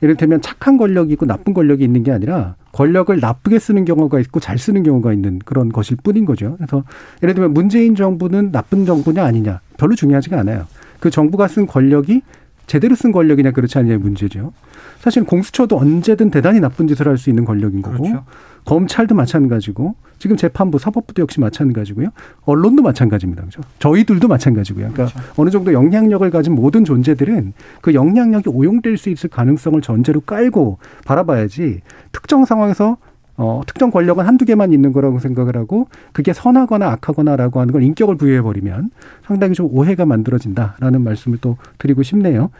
[0.00, 4.58] 이를테면 착한 권력이 있고 나쁜 권력이 있는 게 아니라 권력을 나쁘게 쓰는 경우가 있고 잘
[4.58, 6.56] 쓰는 경우가 있는 그런 것일 뿐인 거죠.
[6.58, 6.84] 그래서
[7.22, 10.66] 예를 들면 문재인 정부는 나쁜 정부냐 아니냐 별로 중요하지가 않아요.
[11.00, 12.22] 그 정부가 쓴 권력이
[12.66, 14.52] 제대로 쓴 권력이냐 그렇지 않냐의 문제죠.
[14.98, 18.24] 사실 공수처도 언제든 대단히 나쁜 짓을 할 수 있는 권력인 거고 그렇죠.
[18.64, 22.08] 검찰도 마찬가지고 지금 재판부 사법부도 역시 마찬가지고요.
[22.44, 23.44] 언론도 마찬가지입니다.
[23.44, 23.60] 그죠?
[23.78, 24.90] 저희들도 마찬가지고요.
[24.92, 30.78] 그러니까 어느 정도 영향력을 가진 모든 존재들은 그 영향력이 오용될 수 있을 가능성을 전제로 깔고
[31.04, 32.96] 바라봐야지 특정 상황에서
[33.36, 38.16] 어, 특정 권력은 한두 개만 있는 거라고 생각을 하고 그게 선하거나 악하거나라고 하는 걸 인격을
[38.16, 38.90] 부여해 버리면
[39.26, 42.50] 상당히 좀 오해가 만들어진다라는 말씀을 또 드리고 싶네요.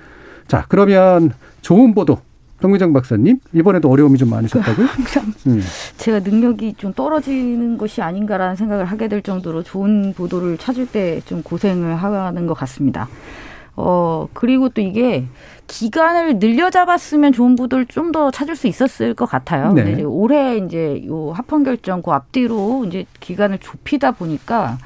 [0.49, 1.31] 자, 그러면
[1.63, 2.19] 좋은 보도
[2.65, 4.87] 정미정 박사님 이번에도 어려움이 좀 많으셨다고요?
[4.89, 5.61] 항상 음.
[5.99, 11.43] 제가 능력이 좀 떨어지는 것이 아닌가라는 생각을 하게 될 정도로 좋은 보도를 찾을 때 좀
[11.43, 13.09] 고생을 하는 것 같습니다.
[13.77, 15.27] 어, 그리고 또 이게
[15.67, 19.73] 기간을 늘려잡았으면 좋은 보도를 좀 더 찾을 수 있었을 것 같아요.
[19.73, 19.83] 네.
[19.83, 24.79] 근데 이제 올해 이제 요 합헌 결정 그 앞뒤로 이제 기간을 좁히다 보니까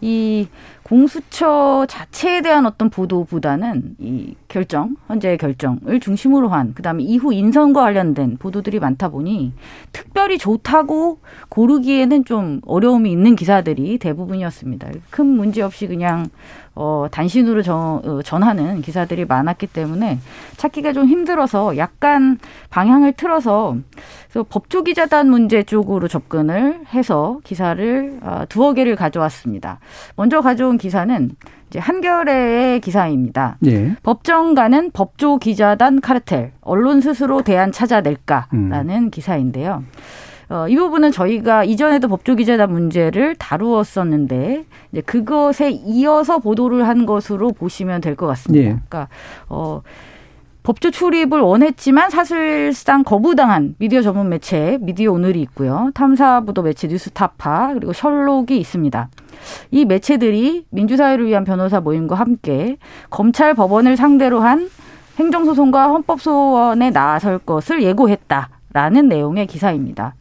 [0.00, 0.46] 이
[0.88, 7.82] 공수처 자체에 대한 어떤 보도보다는 이 결정, 현재의 결정을 중심으로 한, 그 다음에 이후 인선과
[7.82, 9.52] 관련된 보도들이 많다 보니
[9.92, 11.20] 특별히 좋다고
[11.50, 14.88] 고르기에는 좀 어려움이 있는 기사들이 대부분이었습니다.
[15.10, 16.26] 큰 문제 없이 그냥
[16.80, 20.20] 어, 단신으로 전, 어, 전하는 기사들이 많았기 때문에
[20.56, 22.38] 찾기가 좀 힘들어서 약간
[22.70, 23.76] 방향을 틀어서
[24.30, 29.80] 그래서 법조기자단 문제 쪽으로 접근을 해서 기사를 어, 두어 개를 가져왔습니다.
[30.14, 31.30] 먼저 가져온 기사는
[31.66, 33.58] 이제 한겨레의 기사입니다.
[33.66, 33.96] 예.
[34.04, 39.82] 법정가는 법조 기자단 카르텔 언론 스스로 대안 찾아낼까라는 기사인데요.
[40.50, 48.00] 어, 이 부분은 저희가 이전에도 법조기자단 문제를 다루었었는데 이제 그것에 이어서 보도를 한 것으로 보시면
[48.00, 48.64] 될 것 같습니다.
[48.64, 48.68] 예.
[48.70, 49.08] 그러니까
[49.48, 49.82] 어.
[50.64, 55.90] 법조 출입을 원했지만 사실상 거부당한 미디어 전문 매체 미디어 오늘이 있고요.
[55.94, 59.08] 탐사보도 매체 뉴스타파 그리고 셜록이 있습니다.
[59.70, 62.76] 이 매체들이 민주사회를 위한 변호사 모임과 함께
[63.08, 64.68] 검찰 법원을 상대로 한
[65.18, 70.16] 행정소송과 헌법소원에 나설 것을 예고했다라는 내용의 기사입니다.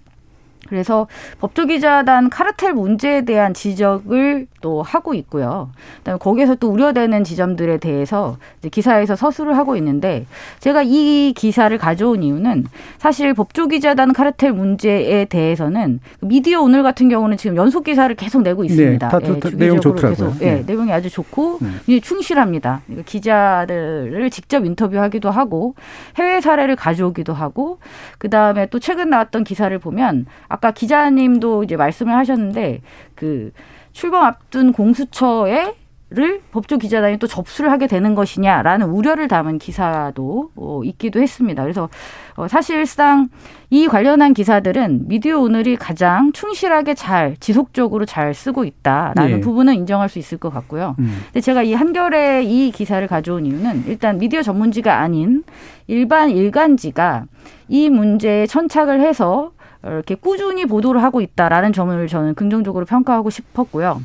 [0.67, 1.08] 그래서
[1.39, 5.69] 법조기자단 카르텔 문제에 대한 지적을 또 하고 있고요.
[5.99, 8.38] 그다음에 거기에서 또 우려되는 지점들에 대해서
[8.69, 10.25] 기사에서 서술을 하고 있는데
[10.60, 12.65] 제가 이 기사를 가져온 이유는
[12.97, 19.08] 사실 법조기자단 카르텔 문제에 대해서는 미디어 오늘 같은 경우는 지금 연속 기사를 계속 내고 있습니다.
[19.08, 20.32] 네, 다, 다, 다, 내용 좋더라고요.
[20.32, 20.63] 계속, 예, 네.
[20.65, 21.80] 내용이 아주 좋고 음.
[22.01, 22.82] 충실합니다.
[23.06, 25.75] 기자들을 직접 인터뷰하기도 하고
[26.17, 27.80] 해외 사례를 가져오기도 하고
[28.17, 30.25] 그 다음에 또 최근 나왔던 기사를 보면
[30.58, 32.82] 아까 기자님도 이제 말씀을 하셨는데
[33.13, 33.52] 그
[33.93, 35.76] 출범 앞둔 공수처에
[36.10, 41.62] 를 법조 기자단이 또 접수를 하게 되는 것이냐라는 우려를 담은 기사도 어, 있기도 했습니다.
[41.63, 41.89] 그래서
[42.38, 43.28] 어, 사실상
[43.70, 49.41] 이 관련한 기사들은 미디어 오늘이 가장 충실하게 잘 지속적으로 잘 쓰고 있다라는 네.
[49.41, 50.96] 부분은 인정할 수 있을 것 같고요.
[51.00, 51.24] 음.
[51.26, 55.43] 근데 제가 이 한결에 이 기사를 가져온 이유는 일단 미디어 전문지가 아닌
[55.88, 57.26] 일반 일간지가
[57.67, 59.52] 이 문제에 천착을 해서
[59.88, 64.02] 이렇게 꾸준히 보도를 하고 있다라는 점을 저는 긍정적으로 평가하고 싶었고요.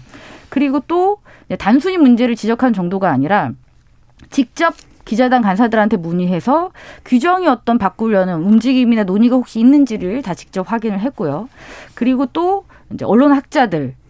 [0.49, 1.19] 그리고 또
[1.59, 3.53] 단순히 문제를 지적한 정도가 아니라
[4.31, 6.71] 직접 기자단 간사들한테 문의해서
[7.05, 11.49] 규정이 어떤 바꾸려는 움직임이나 논의가 혹시 있는지를 다 직접 확인을 했고요.
[11.95, 14.02] 그리고 또 이제 언론 학자들 예,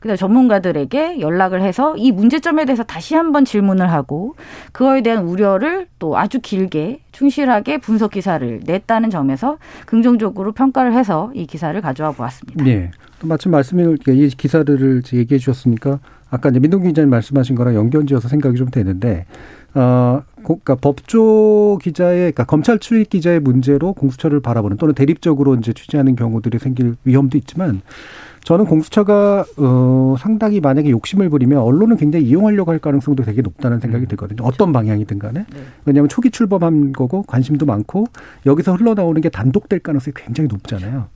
[0.00, 4.34] 그다음 전문가들에게 연락을 해서 이 문제점에 대해서 다시 한번 질문을 하고
[4.72, 11.46] 그거에 대한 우려를 또 아주 길게 충실하게 분석 기사를 냈다는 점에서 긍정적으로 평가를 해서 이
[11.46, 12.64] 기사를 가져와 보았습니다.
[12.64, 12.90] 네.
[13.20, 18.56] 또 마침 말씀을 이 기사들을 얘기해 주셨으니까 아까 이제 민동 기자님 말씀하신 거랑 연결지어서 생각이
[18.56, 19.26] 좀 되는데
[19.74, 26.14] 어, 그러니까 법조 기자의, 그러니까 검찰 출입 기자의 문제로 공수처를 바라보는 또는 대립적으로 이제 취재하는
[26.14, 27.82] 경우들이 생길 위험도 있지만
[28.44, 34.04] 저는 공수처가 어 상당히 만약에 욕심을 부리면 언론은 굉장히 이용하려고 할 가능성도 되게 높다는 생각이
[34.04, 34.08] 음.
[34.08, 34.44] 들거든요.
[34.44, 35.46] 어떤 방향이든 간에.
[35.50, 35.60] 네.
[35.86, 38.04] 왜냐하면 초기 출범한 거고 관심도 많고
[38.44, 41.08] 여기서 흘러나오는 게 단독될 가능성이 굉장히 높잖아요.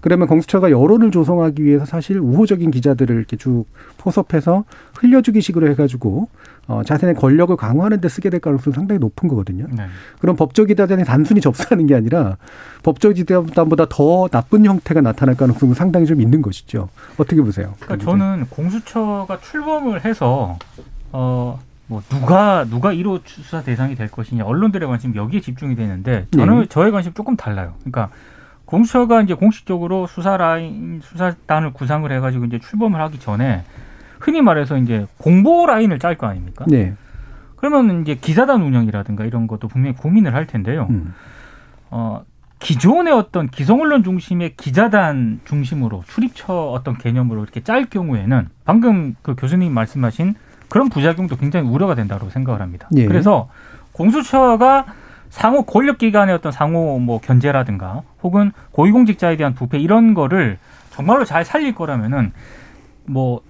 [0.00, 3.64] 그러면 공수처가 여론을 조성하기 위해서 사실 우호적인 기자들을 이렇게 쭉
[3.98, 6.28] 포섭해서 흘려주기 식으로 해가지고
[6.68, 9.66] 어, 자신의 권력을 강화하는 데 쓰게 될 가능성이 상당히 높은 거거든요.
[9.70, 9.86] 네.
[10.18, 12.36] 그럼 법조기자단이 단순히 접수하는 게 아니라
[12.82, 16.88] 법조기자단보다 더 나쁜 형태가 나타날 가능성이 상당히 좀 있는 것이죠.
[17.18, 17.74] 어떻게 보세요?
[17.80, 20.58] 그러니까 저는 공수처가 출범을 해서
[21.12, 26.60] 어, 뭐 누가 누가 1호 수사 대상이 될 것이냐 언론들의 관심 여기에 집중이 되는데 저는
[26.62, 26.66] 네.
[26.66, 27.74] 저의 관심 조금 달라요.
[27.80, 28.10] 그러니까
[28.64, 33.64] 공수처가 이제 공식적으로 수사 라인 수사단을 구상을 해가지고 이제 출범을 하기 전에
[34.26, 36.64] 흔히 말해서 이제 공보 라인을 짤 거 아닙니까?
[36.66, 36.94] 네.
[37.54, 40.88] 그러면 이제 기사단 운영이라든가 이런 것도 분명히 고민을 할 텐데요.
[40.90, 41.14] 음.
[41.90, 42.24] 어,
[42.58, 49.36] 기존의 어떤 기성 언론 중심의 기자단 중심으로 출입처 어떤 개념으로 이렇게 짤 경우에는 방금 그
[49.36, 50.34] 교수님 말씀하신
[50.68, 52.88] 그런 부작용도 굉장히 우려가 된다고 생각을 합니다.
[52.96, 53.06] 예.
[53.06, 53.48] 그래서
[53.92, 54.86] 공수처가
[55.30, 60.58] 상호 권력 기관의 어떤 상호 뭐 견제라든가 혹은 고위공직자에 대한 부패 이런 거를
[60.90, 62.32] 정말로 잘 살릴 거라면은
[63.04, 63.42] 뭐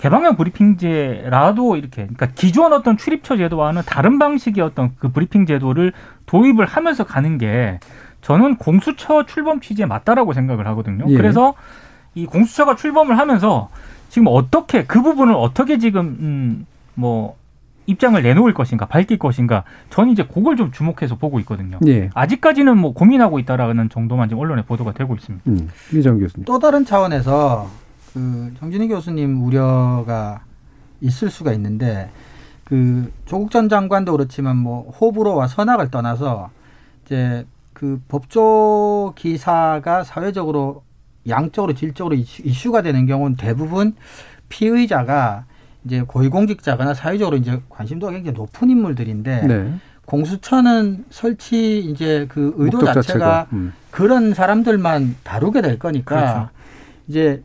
[0.00, 5.92] 개방형 브리핑제라도 이렇게 그러니까 기존 어떤 출입처 제도와는 다른 방식의 어떤 그 브리핑 제도를
[6.26, 7.80] 도입을 하면서 가는 게
[8.22, 11.04] 저는 공수처 출범 취지에 맞다라고 생각을 하거든요.
[11.08, 11.16] 예.
[11.16, 11.54] 그래서
[12.14, 13.68] 이 공수처가 출범을 하면서
[14.08, 16.66] 지금 어떻게 그 부분을 어떻게 지금 음
[17.00, 17.36] 뭐
[17.86, 21.78] 입장을 내놓을 것인가 밝힐 것인가 저는 이제 그걸 좀 주목해서 보고 있거든요.
[21.88, 22.10] 예.
[22.14, 25.50] 아직까지는 뭐 고민하고 있다라는 정도만 지금 언론에 보도가 되고 있습니다.
[25.50, 26.44] 음, 이정 교수님.
[26.44, 27.68] 또 다른 차원에서
[28.12, 30.42] 그 정진희 교수님 우려가
[31.00, 32.10] 있을 수가 있는데
[32.64, 36.50] 그 조국 전 장관도 그렇지만 뭐 호불호와 선악을 떠나서
[37.04, 40.82] 이제 그 법조 기사가 사회적으로
[41.28, 43.94] 양적으로 질적으로 이슈가 되는 경우는 대부분
[44.48, 45.44] 피의자가
[45.84, 49.74] 이제 고위공직자거나 사회적으로 이제 관심도가 굉장히 높은 인물들인데 네.
[50.04, 53.72] 공수처는 설치 이제 그 의도 자체가, 자체가 음.
[53.90, 56.48] 그런 사람들만 다루게 될 거니까 그렇죠.
[57.08, 57.42] 이제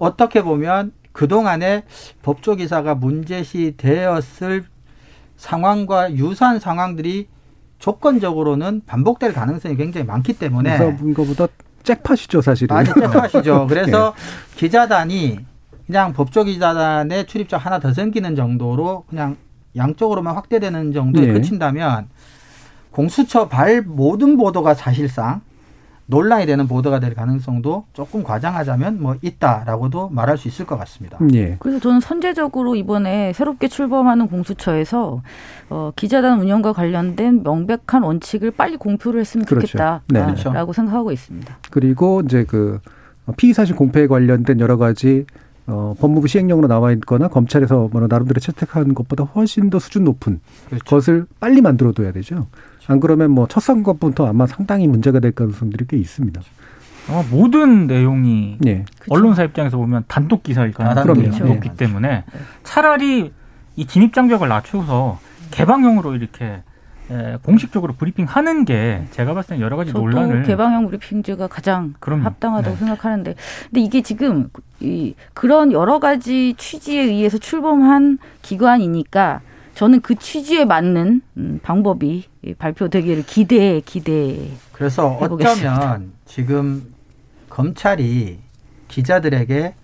[0.00, 1.84] 어떻게 보면 그동안에
[2.22, 4.64] 법조기사가 문제시 되었을
[5.36, 7.28] 상황과 유사한 상황들이
[7.78, 10.76] 조건적으로는 반복될 가능성이 굉장히 많기 때문에
[11.14, 11.46] 것보다
[11.82, 13.66] 잭팟이죠 사실은 많이 잭팟이죠.
[13.70, 14.56] 그래서 네.
[14.56, 15.38] 기자단이
[15.86, 19.36] 그냥 법조기자단의 출입자 하나 더 생기는 정도로 그냥
[19.76, 21.32] 양쪽으로만 확대되는 정도에 네.
[21.32, 22.08] 그친다면
[22.90, 25.40] 공수처 발 모든 보도가 사실상
[26.10, 31.18] 논란이 되는 보도가 될 가능성도 조금 과장하자면 뭐 있다라고도 말할 수 있을 것 같습니다.
[31.34, 31.56] 예.
[31.60, 35.22] 그래서 저는 선제적으로 이번에 새롭게 출범하는 공수처에서
[35.70, 39.68] 어, 기자단 운영과 관련된 명백한 원칙을 빨리 공표를 했으면 그렇죠.
[39.68, 40.24] 좋겠다라고 네.
[40.24, 40.72] 그렇죠.
[40.72, 41.58] 생각하고 있습니다.
[41.70, 42.80] 그리고 이제 그
[43.36, 45.24] 피의 사실 공표에 관련된 여러 가지
[45.70, 50.84] 어, 법무부 시행령으로 나와 있거나 검찰에서 뭐 나름대로 채택한 것보다 훨씬 더 수준 높은 그렇죠.
[50.84, 52.46] 것을 빨리 만들어둬야 되죠.
[52.86, 56.40] 안 그러면 뭐 첫 선거부터 아마 상당히 문제가 될 가능성들이 꽤 있습니다.
[57.08, 58.84] 아마 모든 내용이 예.
[58.98, 59.14] 그쵸?
[59.14, 61.54] 언론사 입장에서 보면 단독 기사일 아, 가능성이 그럼요.
[61.54, 61.76] 높기 네.
[61.76, 62.24] 때문에
[62.64, 63.32] 차라리
[63.76, 65.18] 이 진입 장벽을 낮추어서
[65.52, 66.62] 개방형으로 이렇게 에,
[67.42, 72.24] 공식적으로 브리핑하는 게 제가 봤을 때 여러 가지 저도 논란을 개방형 브리핑제가 가장 그럼요.
[72.24, 72.78] 합당하다고 네.
[72.78, 73.34] 생각하는데
[73.64, 74.48] 근데 이게 지금
[74.80, 79.40] 이 그런 여러 가지 취지에 의해서 출범한 기관이니까
[79.74, 85.76] 저는 그 취지에 맞는 음, 방법이 발표되기를 기대해 기대해 그래서 해보겠습니다.
[85.76, 86.94] 어쩌면 지금
[87.48, 88.38] 검찰이
[88.88, 89.74] 기자들에게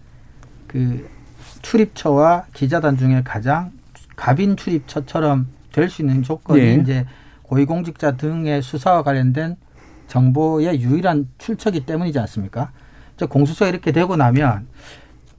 [0.67, 1.09] 그
[1.63, 3.73] 출입처와 기자단 중에 가장
[4.17, 6.75] 갑인 출입처처럼 될 수 있는 조건이 예.
[6.75, 7.05] 이제
[7.43, 9.57] 고위공직자 등의 수사와 관련된
[10.09, 12.71] 정보의 유일한 출처기 때문이지 않습니까?
[13.15, 14.67] 이제 공수처 이렇게 되고 나면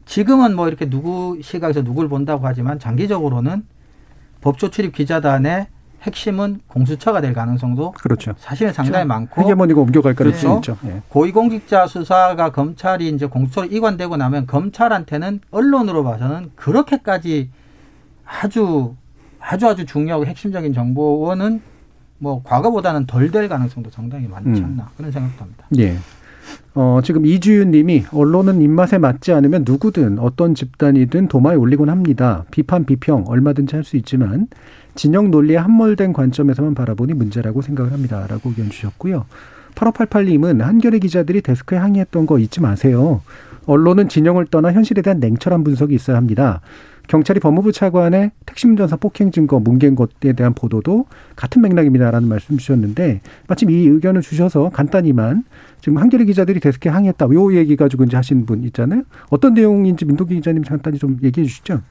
[0.05, 3.65] 지금은 뭐 이렇게 누구 시각에서 누굴 본다고 하지만 장기적으로는
[4.41, 5.67] 법조 출입 기자단의
[6.03, 8.33] 핵심은 공수처가 될 가능성도 그렇죠.
[8.37, 10.73] 사실은 상당히 많고 헤게모니가 옮겨갈 가능성이 그렇죠.
[10.73, 10.87] 있죠.
[10.87, 11.01] 예.
[11.09, 17.49] 고위공직자 수사가 검찰이 이제 공수처로 이관되고 나면 검찰한테는 언론으로 봐서는 그렇게까지
[18.23, 18.95] 아주
[19.39, 21.61] 아주 아주 중요하고 핵심적인 정보원은
[22.19, 24.65] 뭐 과거보다는 덜 될 가능성도 상당히 많지 음.
[24.65, 25.65] 않나 그런 생각도 합니다.
[25.77, 25.97] 예.
[26.75, 32.45] 어, 지금 이주윤 님이 언론은 입맛에 맞지 않으면 누구든 어떤 집단이든 도마에 올리곤 합니다.
[32.51, 34.47] 비판, 비평 얼마든지 할 수 있지만
[34.95, 38.25] 진영 논리에 함몰된 관점에서만 바라보니 문제라고 생각을 합니다.
[38.27, 39.25] 라고 의견 주셨고요.
[39.75, 43.21] 8588님은 한겨레 기자들이 데스크에 항의했던 거 잊지 마세요.
[43.65, 46.61] 언론은 진영을 떠나 현실에 대한 냉철한 분석이 있어야 합니다.
[47.07, 51.05] 경찰이 법무부 차관의 택시운전사 폭행 증거 뭉갠 것에 대한 보도도
[51.35, 55.45] 같은 맥락입니다라는 말씀 주셨는데 마침 이 의견을 주셔서 간단히만
[55.79, 57.27] 지금 한겨레 기자들이 데스크에 항의했다.
[57.33, 59.03] 요 얘기 가지고 이제 하신 분 있잖아요.
[59.29, 61.81] 어떤 내용인지 민동기 기자님 간단히 좀 얘기해 주시죠.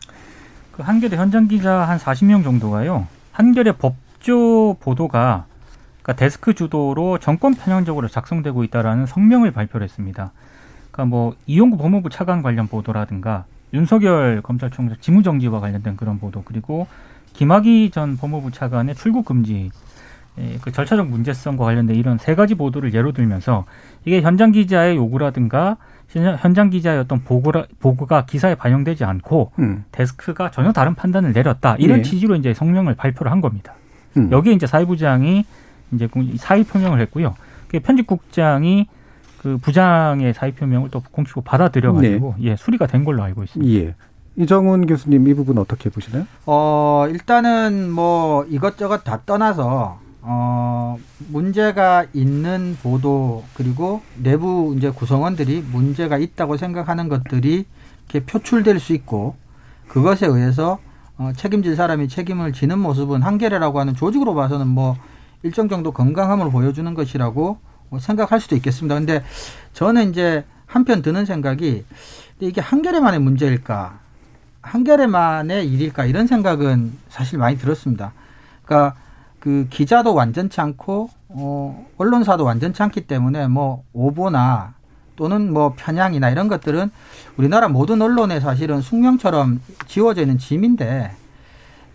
[0.72, 3.06] 그 한겨레 현장 기자 한 40명 정도가요.
[3.32, 5.46] 한겨레 법조 보도가
[6.02, 10.32] 그러니까 데스크 주도로 정권 편향적으로 작성되고 있다라는 성명을 발표를 했습니다.
[10.90, 16.86] 그러니까 뭐 이용구 법무부 차관 관련 보도라든가 윤석열 검찰총장 직무정지와 관련된 그런 보도 그리고
[17.32, 19.70] 김학의 전 법무부 차관의 출국 금지
[20.38, 23.64] 예, 그 절차적 문제성과 관련된 이런 세 가지 보도를 예로 들면서
[24.04, 29.84] 이게 현장 기자의 요구라든가 현장- 현장 기자의 어떤 보고라, 보고가 기사에 반영되지 않고 음.
[29.92, 32.02] 데스크가 전혀 다른 판단을 내렸다 이런 네.
[32.02, 33.74] 취지로 이제 성명을 발표를 한 겁니다.
[34.16, 34.30] 음.
[34.30, 35.44] 여기에 이제 사회부장이
[35.92, 37.34] 이제 사의 표명을 했고요.
[37.68, 38.86] 그 편집국장이
[39.46, 43.72] 그 부장의 사의 표명을 또 공식으로 받아들여가지고 예 수리가 된 걸로 알고 있습니다.
[43.74, 43.94] 예.
[44.34, 46.26] 이정훈 교수님 이 부분 어떻게 보시나요?
[46.46, 56.18] 어, 일단은 뭐 이것저것 다 떠나서 어, 문제가 있는 보도 그리고 내부 이제 구성원들이 문제가
[56.18, 57.66] 있다고 생각하는 것들이
[58.10, 59.36] 이렇게 표출될 수 있고
[59.86, 60.80] 그것에 의해서
[61.18, 64.96] 어, 책임질 사람이 책임을 지는 모습은 한겨레라고 하는 조직으로 봐서는 뭐
[65.44, 67.65] 일정 정도 건강함을 보여주는 것이라고 뭐
[67.98, 68.94] 생각할 수도 있겠습니다.
[68.94, 69.22] 근데
[69.72, 71.84] 저는 이제 한편 드는 생각이
[72.40, 74.00] 이게 한겨레만의 문제일까?
[74.62, 78.12] 한겨레만의 일일까 이런 생각은 사실 많이 들었습니다.
[78.64, 78.96] 그러니까
[79.38, 84.74] 그 기자도 완전치 않고 어 언론사도 완전치 않기 때문에 뭐 오보나
[85.14, 86.90] 또는 뭐 편향이나 이런 것들은
[87.36, 91.10] 우리나라 모든 언론에 사실은 숙명처럼 지워져 있는 짐인데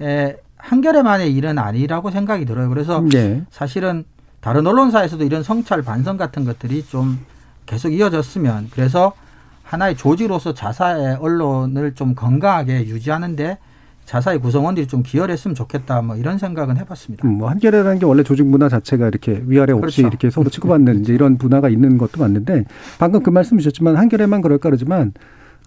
[0.02, 2.70] 에, 한겨레만의 일은 아니라고 생각이 들어요.
[2.70, 3.44] 그래서 예.
[3.50, 4.06] 사실은
[4.42, 7.20] 다른 언론사에서도 이런 성찰 반성 같은 것들이 좀
[7.68, 9.14] 계속 이어졌으면 그래서
[9.64, 13.58] 하나의 조직으로서 자사의 언론을 좀 건강하게 유지하는데
[14.06, 17.26] 자사의 구성원들이 좀 기여를 했으면 좋겠다 뭐 이런 생각은 해봤습니다.
[17.26, 20.08] 음, 뭐 한겨레라는 게 원래 조직 문화 자체가 이렇게 위아래 없이 그렇죠.
[20.08, 22.66] 이렇게 서로 치고받는 이제 이런 문화가 있는 것도 맞는데
[23.00, 25.14] 방금 그 말씀 주셨지만 한겨레만 그럴까 그러지만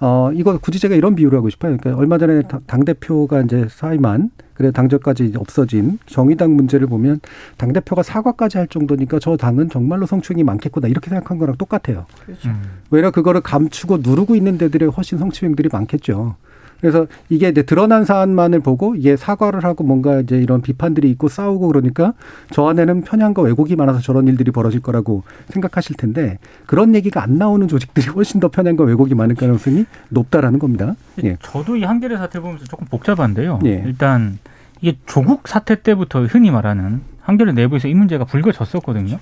[0.01, 1.77] 어 이거 굳이 제가 이런 비유를 하고 싶어요.
[1.77, 7.21] 그러니까 얼마 전에 당 대표가 이제 사임한 그래 당적까지 없어진 정의당 문제를 보면
[7.57, 12.07] 당 대표가 사과까지 할 정도니까 저 당은 정말로 성추행이 많겠구나 이렇게 생각한 거랑 똑같아요.
[12.47, 12.63] 음.
[12.91, 16.37] 왜냐 그거를 감추고 누르고 있는 데들이 훨씬 성추행들이 많겠죠.
[16.81, 21.68] 그래서 이게 이제 드러난 사안만을 보고 이게 사과를 하고 뭔가 이제 이런 비판들이 있고 싸우고
[21.68, 22.14] 그러니까
[22.51, 27.66] 저 안에는 편향과 왜곡이 많아서 저런 일들이 벌어질 거라고 생각하실 텐데 그런 얘기가 안 나오는
[27.68, 30.95] 조직들이 훨씬 더 편향과 왜곡이 많을 가능성이 높다라는 겁니다.
[31.22, 31.37] 예.
[31.43, 33.61] 저도 이 한겨레 사태 보면서 조금 복잡한데요.
[33.64, 33.83] 예.
[33.87, 34.39] 일단
[34.81, 39.18] 이게 조국 사태 때부터 흔히 말하는 한겨레 내부에서 이 문제가 불거졌었거든요.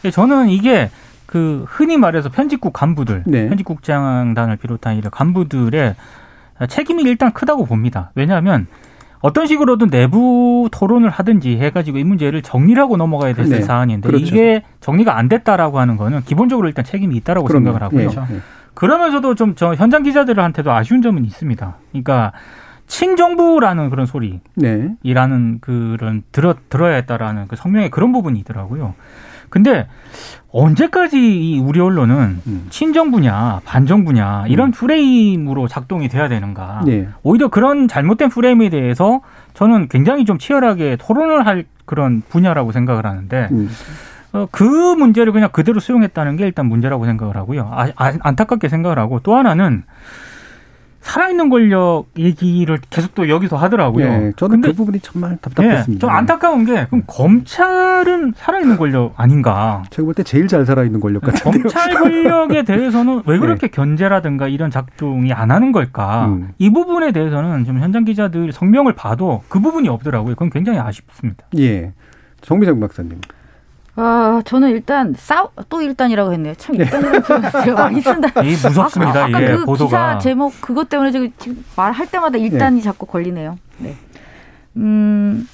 [0.00, 0.90] 근데 저는 이게
[1.26, 3.48] 그 흔히 말해서 편집국 간부들, 네.
[3.48, 5.94] 편집국장단을 비롯한 이런 간부들의
[6.68, 8.10] 책임이 일단 크다고 봅니다.
[8.14, 8.66] 왜냐하면
[9.20, 13.60] 어떤 식으로든 내부 토론을 하든지 해가지고 이 문제를 정리하고 넘어가야 될 네.
[13.62, 14.24] 사안인데 그렇죠.
[14.24, 17.66] 이게 정리가 안 됐다라고 하는 거는 기본적으로 일단 책임이 있다라고 그럼요.
[17.66, 18.26] 생각을 하고요.
[18.30, 18.40] 예, 예.
[18.74, 21.76] 그러면서도 좀 저 현장 기자들한테도 아쉬운 점은 있습니다.
[21.92, 22.32] 그러니까
[22.88, 24.90] 친정부라는 그런 소리 네.
[25.02, 28.94] 이라는 그런 들어 들어야 했다라는 그 성명에 그런 부분이 있더라고요.
[29.52, 29.86] 근데
[30.50, 32.66] 언제까지 이 우리 언론은 음.
[32.70, 36.82] 친정부냐 반정부냐 이런 프레임으로 작동이 돼야 되는가?
[36.86, 37.06] 네.
[37.22, 39.20] 오히려 그런 잘못된 프레임에 대해서
[39.52, 43.68] 저는 굉장히 좀 치열하게 토론을 할 그런 분야라고 생각을 하는데 음.
[44.32, 47.68] 어, 그 문제를 그냥 그대로 수용했다는 게 일단 문제라고 생각을 하고요.
[47.70, 49.84] 아, 아, 안타깝게 생각을 하고 또 하나는
[51.02, 54.06] 살아있는 권력 얘기를 계속 또 여기서 하더라고요.
[54.06, 55.94] 예, 저는 근데 그 부분이 정말 답답했습니다.
[55.94, 59.82] 예, 좀 안타까운 게 그럼 검찰은 살아있는 권력 아닌가?
[59.90, 61.62] 제가 볼 때 제일 잘 살아있는 권력 같은데요.
[61.64, 66.26] 검찰 권력에 대해서는 왜 그렇게 견제라든가 이런 작동이 안 하는 걸까?
[66.26, 66.50] 음.
[66.58, 70.34] 이 부분에 대해서는 좀 현장 기자들 성명을 봐도 그 부분이 없더라고요.
[70.34, 71.44] 그건 굉장히 아쉽습니다.
[71.58, 71.92] 예.
[72.42, 73.20] 정비정 박사님.
[73.94, 76.54] 아, 저는 일단 싸우 또 일단이라고 했네요.
[76.56, 78.42] 참 일단이라는 표현 제가 많이 쓴다.
[78.42, 79.24] 이 무섭습니다.
[79.24, 79.86] 아까, 아까 예, 그 보도가.
[79.86, 83.58] 기사 제목 그것 때문에 지금, 지금 말할 때마다 일단이 자꾸 걸리네요.
[83.78, 83.96] 네.
[84.76, 85.46] 음.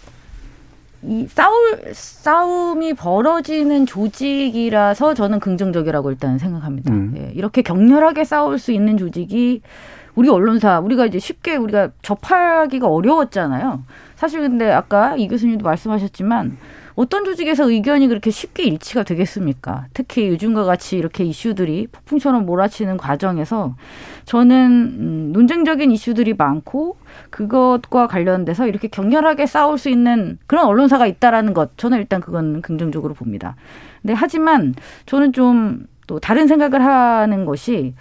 [1.03, 6.93] 이 싸울 싸움이 벌어지는 조직이라서 저는 긍정적이라고 일단 생각합니다.
[6.93, 7.15] 음.
[7.17, 9.63] 예, 이렇게 격렬하게 싸울 수 있는 조직이
[10.17, 13.85] 우리 언론사 우리가 이제 쉽게 우리가 접하기가 어려웠잖아요.
[14.17, 16.57] 사실 근데 아까 이 교수님도 말씀하셨지만
[16.99, 19.87] 어떤 조직에서 의견이 그렇게 쉽게 일치가 되겠습니까?
[19.95, 23.77] 특히 요즘과 같이 이렇게 이슈들이 폭풍처럼 몰아치는 과정에서
[24.25, 24.57] 저는
[24.99, 26.97] 음, 논쟁적인 이슈들이 많고
[27.31, 33.15] 그것과 관련돼서 이렇게 격렬하게 싸울 수 있는 그런 언론사가 있다라는 것 저는 일단 그건 긍정적으로
[33.15, 33.55] 봅니다.
[34.03, 34.75] 근데 하지만
[35.07, 37.95] 저는 좀 또 다른 생각을 하는 것이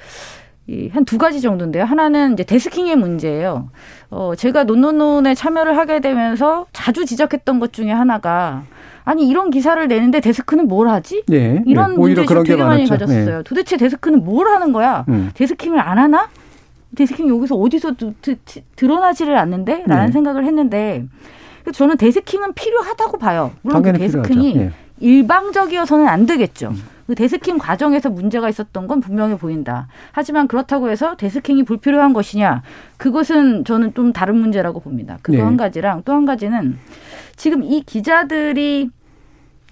[0.91, 1.85] 한두 가지 정도인데요.
[1.85, 3.69] 하나는 이제 데스킹의 문제예요.
[4.09, 8.63] 어, 제가 논논논에 참여를 하게 되면서 자주 지적했던 것 중에 하나가
[9.05, 11.23] 아니 이런 기사를 내는데 데스크는 뭘 하지?
[11.31, 11.61] 예.
[11.65, 11.95] 이런 예.
[11.95, 12.85] 문제 오히려 그런 게 되게 많이.
[12.85, 13.43] 가졌어요.
[13.43, 15.05] 도대체 데스크는 뭘 하는 거야?
[15.07, 15.31] 음.
[15.33, 16.27] 데스킹을 안 하나?
[16.95, 19.83] 데스킹 여기서 어디서 드, 드, 드, 드러나지를 않는데?
[19.87, 20.11] 라는 네.
[20.11, 21.05] 생각을 했는데
[21.73, 23.51] 저는 데스킹은 필요하다고 봐요.
[23.61, 24.57] 물론 그 데스킹이.
[24.57, 24.71] 예.
[24.99, 26.69] 일방적이어서는 안 되겠죠.
[26.69, 26.83] 음.
[27.07, 29.87] 그 데스킹 과정에서 문제가 있었던 건 분명해 보인다.
[30.11, 32.61] 하지만 그렇다고 해서 데스킹이 불필요한 것이냐?
[32.97, 35.17] 그것은 저는 좀 다른 문제라고 봅니다.
[35.21, 35.43] 그거 네.
[35.43, 36.77] 한 가지랑 또 한 가지는
[37.35, 38.89] 지금 이 기자들이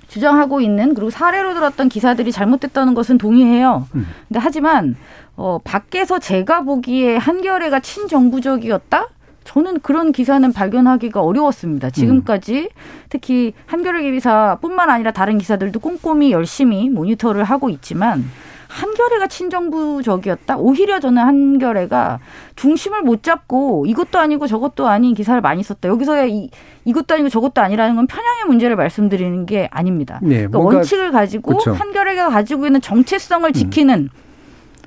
[0.07, 3.87] 주장하고 있는 그리고 사례로 들었던 기사들이 잘못됐다는 것은 동의해요.
[3.95, 4.05] 음.
[4.27, 4.95] 근데 하지만
[5.35, 9.07] 어 밖에서 제가 보기에 한겨레가 친정부적이었다?
[9.45, 11.89] 저는 그런 기사는 발견하기가 어려웠습니다.
[11.89, 12.69] 지금까지
[13.09, 18.25] 특히 한겨레 기사뿐만 아니라 다른 기사들도 꼼꼼히 열심히 모니터를 하고 있지만
[18.67, 20.57] 한겨레가 친정부적이었다.
[20.57, 22.19] 오히려 저는 한겨레가
[22.55, 25.87] 중심을 못 잡고 이것도 아니고 저것도 아닌 기사를 많이 썼다.
[25.87, 26.49] 여기서야 이,
[26.83, 30.19] 이것도 아니고 저것도 아니라는 건 편향의 문제를 말씀드리는 게 아닙니다.
[30.23, 31.71] 네, 그러니까 원칙을 가지고 그쵸.
[31.71, 34.09] 한겨레가 가지고 있는 정체성을 지키는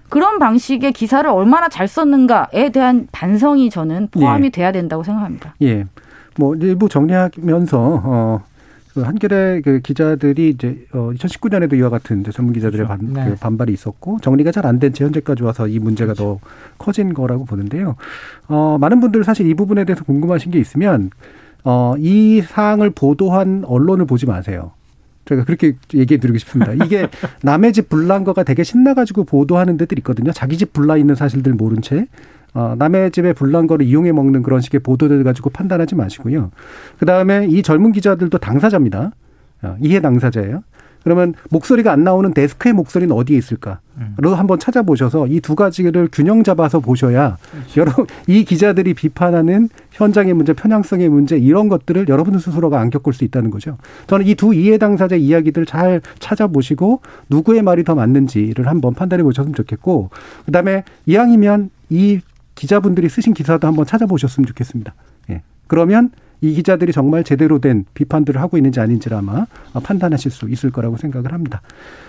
[0.08, 4.50] 그런 방식의 기사를 얼마나 잘 썼는가에 대한 반성이 저는 포함이 예.
[4.50, 5.54] 돼야 된다고 생각합니다.
[5.62, 5.84] 예.
[6.38, 8.42] 뭐 일부 정리하면서 어.
[8.94, 13.04] 그 한겨레 그 기자들이 이제 어 2019년에도 이와 같은 이제 전문 기자들의 그렇죠.
[13.04, 13.30] 반, 네.
[13.30, 16.40] 그 반발이 있었고 정리가 잘 안된채 현재까지 와서 이 문제가 더
[16.78, 17.94] 커진 거라고 보는데요.
[18.48, 21.10] 어 많은 분들 사실 이 부분에 대해서 궁금하신 게 있으면
[21.64, 24.72] 어 이 사항을 보도한 언론을 보지 마세요.
[25.28, 26.72] 제가 그렇게 얘기해 드리고 싶습니다.
[26.72, 27.08] 이게
[27.42, 30.32] 남의 집 불난 거가 되게 신나가지고 보도하는 데들 있거든요.
[30.32, 32.06] 자기 집 불나 있는 사실들 모른 채.
[32.54, 36.50] 어, 남의 집에 불난 거를 이용해 먹는 그런 식의 보도들 가지고 판단하지 마시고요.
[36.98, 39.12] 그 다음에 이 젊은 기자들도 당사자입니다.
[39.62, 40.62] 어, 이해 당사자예요.
[41.08, 43.80] 그러면 목소리가 안 나오는 데스크의 목소리는 어디에 있을까?
[44.18, 47.38] 로 한번 찾아보셔서 이 두 가지를 균형 잡아서 보셔야
[47.78, 47.90] 여러
[48.26, 53.50] 이 기자들이 비판하는 현장의 문제, 편향성의 문제 이런 것들을 여러분 스스로가 안 겪을 수 있다는
[53.50, 53.78] 거죠.
[54.06, 57.00] 저는 이 두 이해 당사자 이야기들 잘 찾아보시고
[57.30, 60.10] 누구의 말이 더 맞는지를 한번 판단해 보셨으면 좋겠고
[60.44, 62.20] 그다음에 이왕이면 이
[62.54, 64.94] 기자분들이 쓰신 기사도 한번 찾아보셨으면 좋겠습니다.
[65.30, 65.42] 예.
[65.68, 69.46] 그러면 이 기자들이 정말 제대로 된 비판들을 하고 있는지 아닌지를 아마
[69.82, 71.62] 판단하실 수 있을 거라고 생각을 합니다.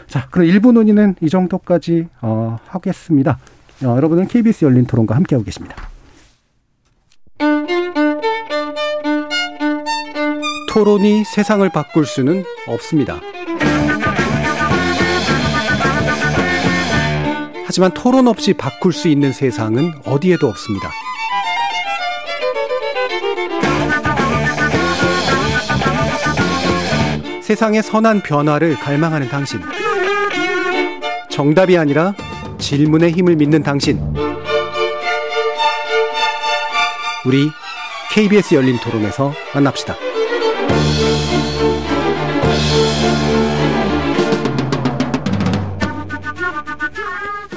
[0.08, 3.40] 자, 그럼 일부 논의는 이 정도까지 어, 하겠습니다.
[3.84, 5.76] 어, 여러분은 KBS 열린 토론과 함께하고 계십니다.
[10.72, 13.20] 토론이 세상을 바꿀 수는 없습니다.
[17.66, 20.90] 하지만 토론 없이 바꿀 수 있는 세상은 어디에도 없습니다.
[27.50, 29.60] 세상의 선한 변화를 갈망하는 당신.
[31.32, 32.14] 정답이 아니라
[32.60, 34.00] 질문의 힘을 믿는 당신.
[37.26, 37.50] 우리
[38.12, 39.96] KBS 열린 토론에서 만납시다.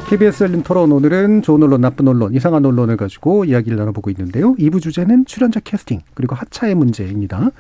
[0.09, 4.55] KBS 열린 토론 오늘은 좋은 언론, 나쁜 언론, 이상한 언론을 가지고 이야기를 나눠보고 있는데요.
[4.55, 7.51] 2부 주제는 출연자 캐스팅 그리고 하차의 문제입니다.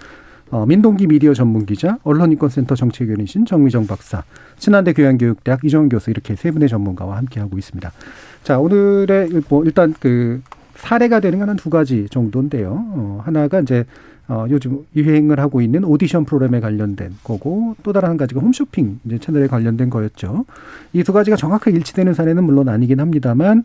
[0.53, 4.23] 어, 민동기 미디어 전문 기자, 언론인권센터 정책위원이신 정미정 박사,
[4.59, 7.91] 친한대 교양교육대학 이정훈 교수 이렇게 세 분의 전문가와 함께하고 있습니다.
[8.45, 10.43] 자, 오늘의 뭐 일단 그
[10.77, 12.85] 사례가 되는 건 한 두 가지 정도인데요.
[12.91, 13.85] 어, 하나가 이제
[14.29, 19.19] 어, 요즘 유행을 하고 있는 오디션 프로그램에 관련된 거고 또 다른 한 가지가 홈쇼핑 이제
[19.19, 20.45] 채널에 관련된 거였죠.
[20.93, 23.65] 이 두 가지가 정확하게 일치되는 사례는 물론 아니긴 합니다만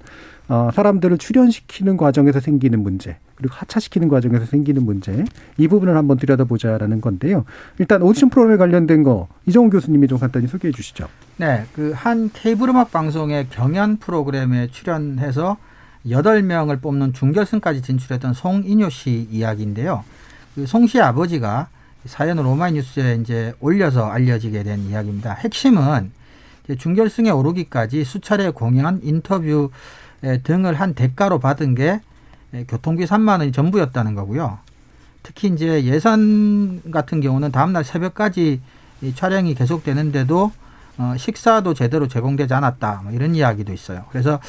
[0.49, 5.23] 어, 사람들을 출연시키는 과정에서 생기는 문제 그리고 하차시키는 과정에서 생기는 문제
[5.57, 7.45] 이 부분을 한번 들여다보자라는 건데요.
[7.77, 11.07] 일단 오디션 프로그램에 관련된 거 이정훈 교수님이 좀 간단히 소개해 주시죠.
[11.37, 15.57] 네, 그 한 케이블 음악 방송의 경연 프로그램에 출연해서
[16.09, 20.03] 여덟 명을 뽑는 중결승까지 진출했던 송인효 씨 이야기인데요.
[20.57, 21.67] 그송 씨의 아버지가
[22.05, 25.33] 사연을 오마이뉴스에 이제 올려서 알려지게 된 이야기입니다.
[25.33, 26.11] 핵심은
[26.79, 29.69] 중결승에 오르기까지 수차례 공연, 인터뷰
[30.41, 32.01] 등을 한 대가로 받은 게
[32.67, 34.57] 교통비 3만 원이 전부였다는 거고요.
[35.21, 38.59] 특히 이제 예산 같은 경우는 다음날 새벽까지
[39.13, 40.51] 촬영이 계속되는데도
[40.97, 43.01] 어, 식사도 제대로 제공되지 않았다.
[43.03, 44.05] 뭐 이런 이야기도 있어요.
[44.09, 44.39] 그래서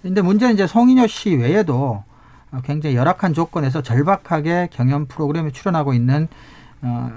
[0.00, 2.02] 근데 문제는 이제 송인효 씨 외에도
[2.64, 6.28] 굉장히 열악한 조건에서 절박하게 경연 프로그램에 출연하고 있는
[6.82, 7.10] 어,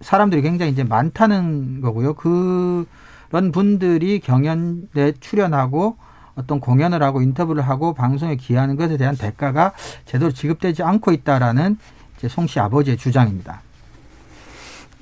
[0.00, 2.14] 사람들이 굉장히 이제 많다는 거고요.
[2.14, 2.86] 그런
[3.52, 5.96] 분들이 경연에 출연하고
[6.34, 9.72] 어떤 공연을 하고 인터뷰를 하고 방송에 기여하는 것에 대한 대가가
[10.06, 11.76] 제대로 지급되지 않고 있다라는
[12.16, 13.62] 이제 송 씨 아버지의 주장입니다.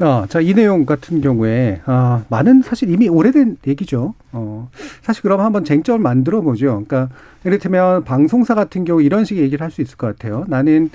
[0.00, 4.14] 어, 자, 이 내용 같은 경우에, 아, 많은 사실 이미 오래된 얘기죠.
[4.30, 4.70] 어,
[5.02, 6.84] 사실 그럼 한번 쟁점을 만들어 보죠.
[6.86, 7.08] 그러니까,
[7.44, 10.44] 이를테면 방송사 같은 경우 이런 식의 얘기를 할 수 있을 것 같아요.
[10.46, 10.90] 나는,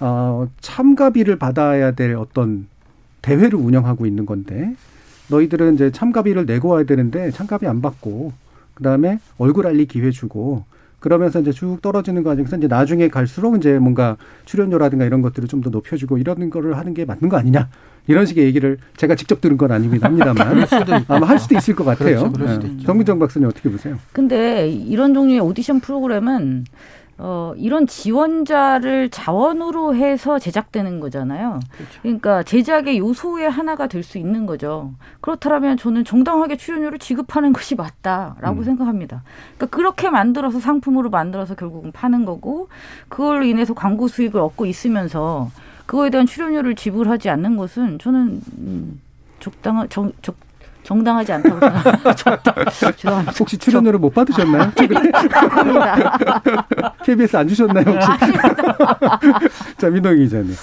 [0.00, 2.66] 어, 참가비를 받아야 될 어떤
[3.20, 4.74] 대회를 운영하고 있는 건데,
[5.28, 8.32] 너희들은 이제 참가비를 내고 와야 되는데, 참가비 안 받고,
[8.72, 10.64] 그 다음에 얼굴 알리 기회 주고,
[11.06, 15.70] 그러면서 이제 쭉 떨어지는 과정에서 이제 나중에 갈수록 이제 뭔가 출연료라든가 이런 것들을 좀 더
[15.70, 17.68] 높여주고 이런 거를 하는 게 맞는 거 아니냐
[18.08, 20.66] 이런 식의 얘기를 제가 직접 들은 건 아니긴 합니다만
[21.08, 22.30] 아마 할 수도 있을 것 같아요.
[22.32, 22.76] 그렇죠, 네.
[22.84, 23.98] 정민정 박사님 어떻게 보세요?
[24.12, 26.64] 근데 이런 종류의 오디션 프로그램은
[27.18, 31.60] 어, 이런 지원자를 자원으로 해서 제작되는 거잖아요.
[31.70, 32.00] 그렇죠.
[32.02, 34.92] 그러니까 제작의 요소의 하나가 될 수 있는 거죠.
[35.20, 38.64] 그렇다면 저는 정당하게 출연료를 지급하는 것이 맞다라고 음.
[38.64, 39.22] 생각합니다.
[39.56, 42.68] 그러니까 그렇게 만들어서 상품으로 만들어서 결국은 파는 거고
[43.08, 45.50] 그걸로 인해서 광고 수익을 얻고 있으면서
[45.86, 49.00] 그거에 대한 출연료를 지불하지 않는 것은 저는 음,
[49.40, 50.36] 적당한 정, 적,
[50.86, 52.14] 정당하지 않다고 생각합니다.
[52.92, 53.32] 죄송합니다.
[53.38, 54.72] 혹시 출연료를 못 받으셨나요?
[54.76, 55.10] 최근에?
[57.04, 58.08] KBS 안 주셨나요, 혹시?
[59.76, 60.54] 자, 민동희 기자님.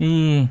[0.00, 0.48] 이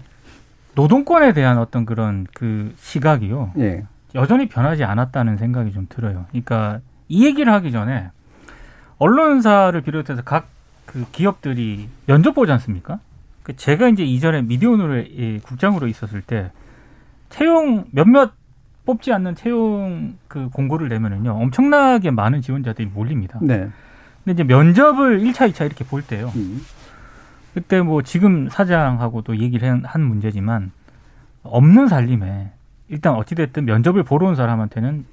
[0.76, 3.54] 노동권에 대한 어떤 그런 그 시각이요.
[3.60, 3.84] 예.
[4.16, 6.26] 여전히 변하지 않았다는 생각이 좀 들어요.
[6.30, 8.10] 그러니까 이 얘기를 하기 전에
[8.98, 10.60] 언론사를 비롯해서 각
[10.90, 13.00] 그 기업들이 면접 보지 않습니까?
[13.44, 16.52] 그 제가 이제 이전에 미디어오늘 국장으로 있었을 때
[17.30, 18.32] 채용 몇몇
[18.86, 23.40] 뽑지 않는 채용 그 공고를 내면은요 엄청나게 많은 지원자들이 몰립니다.
[23.42, 23.70] 네.
[24.24, 26.32] 근데 이제 면접을 1차, 2차 이렇게 볼 때요.
[26.36, 26.62] 음.
[27.54, 30.72] 그때 뭐 지금 사장하고도 얘기를 한 문제지만
[31.44, 32.52] 없는 살림에
[32.90, 35.06] 일단 어찌됐든 면접을 보러 온 사람한테는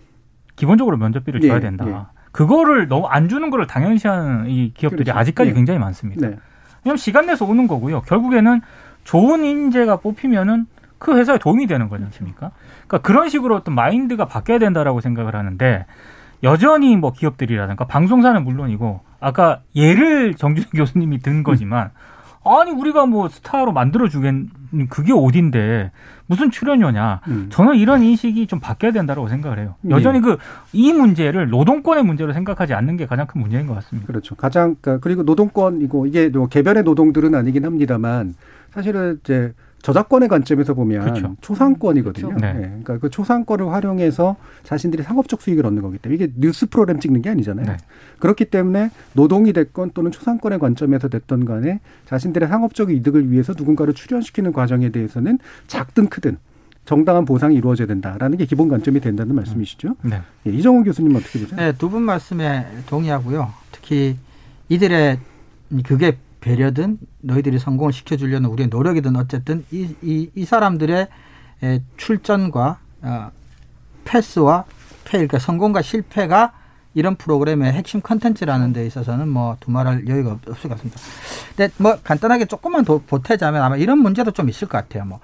[0.57, 1.87] 기본적으로 면접비를 줘야 예, 된다.
[1.87, 2.17] 예.
[2.33, 5.19] 그거를 너무 안 주는 거를 당연시하는 이 기업들이 그렇죠.
[5.19, 5.55] 아직까지 예.
[5.55, 6.29] 굉장히 많습니다.
[6.29, 6.37] 네.
[6.85, 8.03] 왜냐면 시간 내서 오는 거고요.
[8.03, 8.61] 결국에는
[9.05, 10.67] 좋은 인재가 뽑히면은
[10.99, 12.51] 그 회사에 도움이 되는 거지 않습니까?
[12.87, 15.87] 그러니까 그런 식으로 어떤 마인드가 바뀌어야 된다라고 생각을 하는데
[16.43, 21.91] 여전히 뭐 기업들이라든가 방송사는 물론이고 아까 예를 정준영 교수님이 든 거지만
[22.45, 25.91] 아니 우리가 뭐 스타로 만들어 주겠는 그게 어딘데
[26.27, 27.47] 무슨 출연료냐 음.
[27.51, 30.37] 저는 이런 인식이 좀 바뀌어야 된다고 생각을 해요 여전히 네.
[30.73, 35.03] 그이 문제를 노동권의 문제로 생각하지 않는 게 가장 큰 문제인 것 같습니다 그렇죠 가장 그러니까
[35.03, 38.35] 그리고 노동권이고 이게 뭐 개별의 노동들은 아니긴 합니다만
[38.71, 39.53] 사실은 이제
[39.87, 41.37] 저작권의 관점에서 보면 그렇죠.
[41.43, 42.31] 초상권이거든요.
[42.31, 42.45] 그렇죠.
[42.45, 42.53] 네.
[42.55, 42.61] 네.
[42.69, 44.35] 그러니까 그 초상권을 활용해서
[44.65, 47.67] 자신들이 상업적 수익을 얻는 거기 때문에 이게 뉴스 프로그램 찍는 게 아니잖아요.
[47.67, 47.77] 네.
[48.19, 54.53] 그렇기 때문에 노동이 됐건 또는 초상권의 관점에서 됐던 간에 자신들의 상업적 이득을 위해서 누군가를 출연시키는
[54.53, 56.39] 과정에 대해서는 작든 크든
[56.85, 59.95] 정당한 보상이 이루어져야 된다라는 게 기본 관점이 된다는 말씀이시죠.
[60.03, 60.21] 네.
[60.49, 61.61] 예, 이정훈 교수님 어떻게 보세요?
[61.61, 63.53] 네, 두 분 말씀에 동의하고요.
[63.71, 64.17] 특히
[64.69, 65.21] 이들의
[65.85, 71.09] 그게 배려든 너희들이 성공을 시켜주려는 우리의 노력이든 어쨌든 이, 이, 이 사람들의
[71.97, 73.31] 출전과 어,
[74.05, 74.65] 패스와
[75.05, 76.53] 그러니까 성공과 실패가
[76.95, 81.01] 이런 프로그램의 핵심 컨텐츠라는 데 있어서는 뭐 두말할 여유가 없, 을 것 같습니다.
[81.57, 85.05] 근데 뭐 간단하게 조금만 더 보태자면 아마 이런 문제도 좀 있을 것 같아요.
[85.05, 85.21] 뭐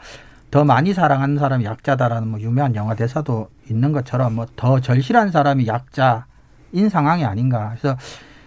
[0.51, 5.67] 더 많이 사랑하는 사람이 약자다라는 뭐 유명한 영화 대사도 있는 것처럼 뭐 더 절실한 사람이
[5.67, 7.75] 약자인 상황이 아닌가.
[7.81, 7.97] 그래서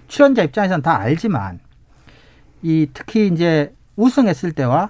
[0.08, 1.60] 출연자 입장에서는 다 알지만
[2.66, 4.90] 이 특히 이제 우승했을 때와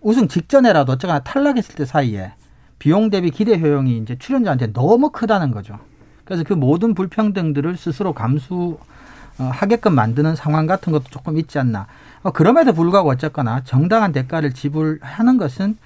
[0.00, 2.32] 우승 직전에라도 어쨌거나 탈락했을 때 사이에
[2.78, 5.78] 비용 대비 기대 효용이 이제 출연자한테 너무 크다는 거죠.
[6.24, 11.86] 그래서 그 모든 불평등들을 스스로 감수하게끔 만드는 상황 같은 것도 조금 있지 않나.
[12.22, 15.76] 어, 그럼에도 불구하고 어쨌거나 정당한 대가를 지불하는 것은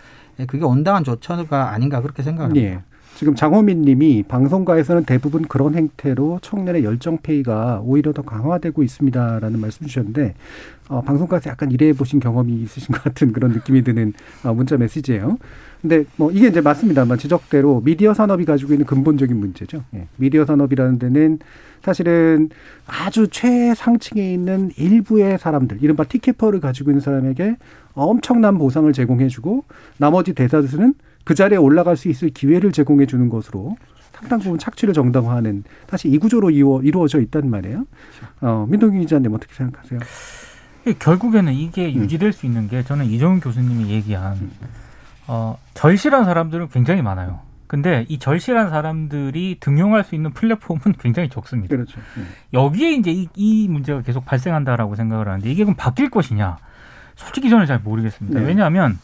[0.47, 2.65] 그게 온당한 조처가 아닌가 그렇게 생각합니다.
[2.65, 2.81] 예.
[3.19, 10.35] 지금 장호민 님이 방송가에서는 대부분 그런 행태로 청년의 열정페이가 오히려 더 강화되고 있습니다라는 말씀 주셨는데
[10.89, 14.13] 어, 방송가에서 약간 일해 보신 경험이 있으신 것 같은 그런 느낌이 드는
[14.45, 15.37] 어, 문자 메시지예요.
[15.83, 19.83] 근데 뭐 이게 이제 맞습니다만 지적대로 미디어 산업이 가지고 있는 근본적인 문제죠.
[19.95, 20.07] 예.
[20.15, 21.41] 미디어 산업이라는 데는
[21.83, 22.51] 사실은
[22.87, 27.57] 아주 최상층에 있는 일부의 사람들, 이른바 티켓퍼를 가지고 있는 사람에게
[27.95, 29.65] 엄청난 보상을 제공해주고
[29.97, 30.95] 나머지 대다수는
[31.29, 33.77] 그 자리에 올라갈 수 있을 기회를 제공해 주는 것으로
[34.13, 37.85] 상당 부분 착취를 정당화하는 사실 이 구조로 이루어, 이루어져 있단 말이에요.
[38.41, 40.01] 어, 민동기 기자님 어떻게 생각하세요?
[40.99, 41.97] 결국에는 이게 음.
[41.97, 44.53] 유지될 수 있는 게 저는 이정훈 교수님이 얘기한 음.
[45.27, 47.41] 어, 절실한 사람들은 굉장히 많아요.
[47.67, 51.77] 근데 이 절실한 사람들이 등용할 수 있는 플랫폼은 굉장히 적습니다.
[51.77, 52.01] 그렇죠.
[52.17, 52.23] 네.
[52.55, 56.57] 여기에 이제 이, 이, 문제가 계속 발생한다라고 생각을 하는데 이게 그럼 바뀔 것이냐?
[57.17, 58.41] 솔직히 저는 잘 모르겠습니다.
[58.41, 58.47] 네.
[58.47, 58.99] 왜냐하면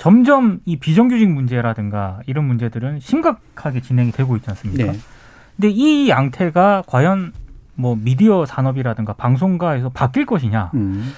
[0.00, 4.92] 점점 이 비정규직 문제라든가 이런 문제들은 심각하게 진행이 되고 있지 않습니까?
[4.92, 4.98] 네.
[5.56, 7.34] 근데 이 양태가 과연
[7.74, 10.70] 뭐 미디어 산업이라든가 방송가에서 바뀔 것이냐?
[10.72, 11.12] 음.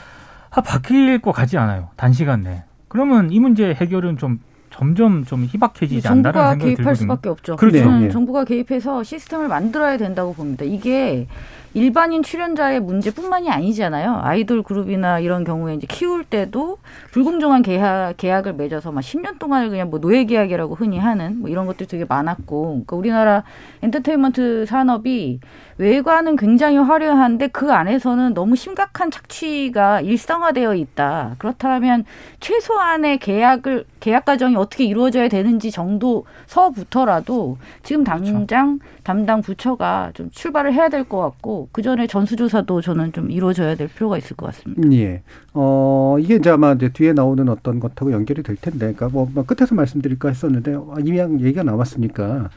[0.50, 1.90] 아, 바뀔 것 같지 않아요.
[1.94, 2.64] 단시간 내에.
[2.88, 6.74] 그러면 이 문제 해결은 좀 점점 좀 희박해지지 않나라는 생각이 들거든요.
[6.74, 7.56] 정부가 개입할 수밖에 없죠.
[7.56, 7.90] 그렇죠.
[8.00, 8.08] 네.
[8.08, 10.64] 정부가 개입해서 시스템을 만들어야 된다고 봅니다.
[10.64, 11.28] 이게
[11.74, 14.20] 일반인 출연자의 문제뿐만이 아니잖아요.
[14.22, 16.78] 아이돌 그룹이나 이런 경우에 이제 키울 때도
[17.12, 21.66] 불공정한 계약, 계약을 맺어서 막 10년 동안을 그냥 뭐 노예 계약이라고 흔히 하는 뭐 이런
[21.66, 23.44] 것들이 되게 많았고, 그러니까 우리나라
[23.82, 25.40] 엔터테인먼트 산업이
[25.78, 31.36] 외관은 굉장히 화려한데 그 안에서는 너무 심각한 착취가 일상화되어 있다.
[31.38, 32.04] 그렇다면
[32.40, 38.78] 최소한의 계약을 계약 과정이 어떻게 이루어져야 되는지 정도 서부터라도 지금 당장 그렇죠.
[39.02, 43.88] 담당 부처가 좀 출발을 해야 될 것 같고 그 전에 전수조사도 저는 좀 이루어져야 될
[43.88, 44.90] 필요가 있을 것 같습니다.
[44.92, 45.22] 예.
[45.54, 49.44] 어 이게 이제 아마 이제 뒤에 나오는 어떤 것하고 연결이 될 텐데, 그러니까 뭐, 뭐
[49.44, 52.50] 끝에서 말씀드릴까 했었는데 아, 이미 얘기가 나왔으니까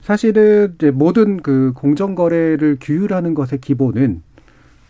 [0.00, 4.22] 사실은 이제 모든 그 공정 거래를 규율하는 것의 기본은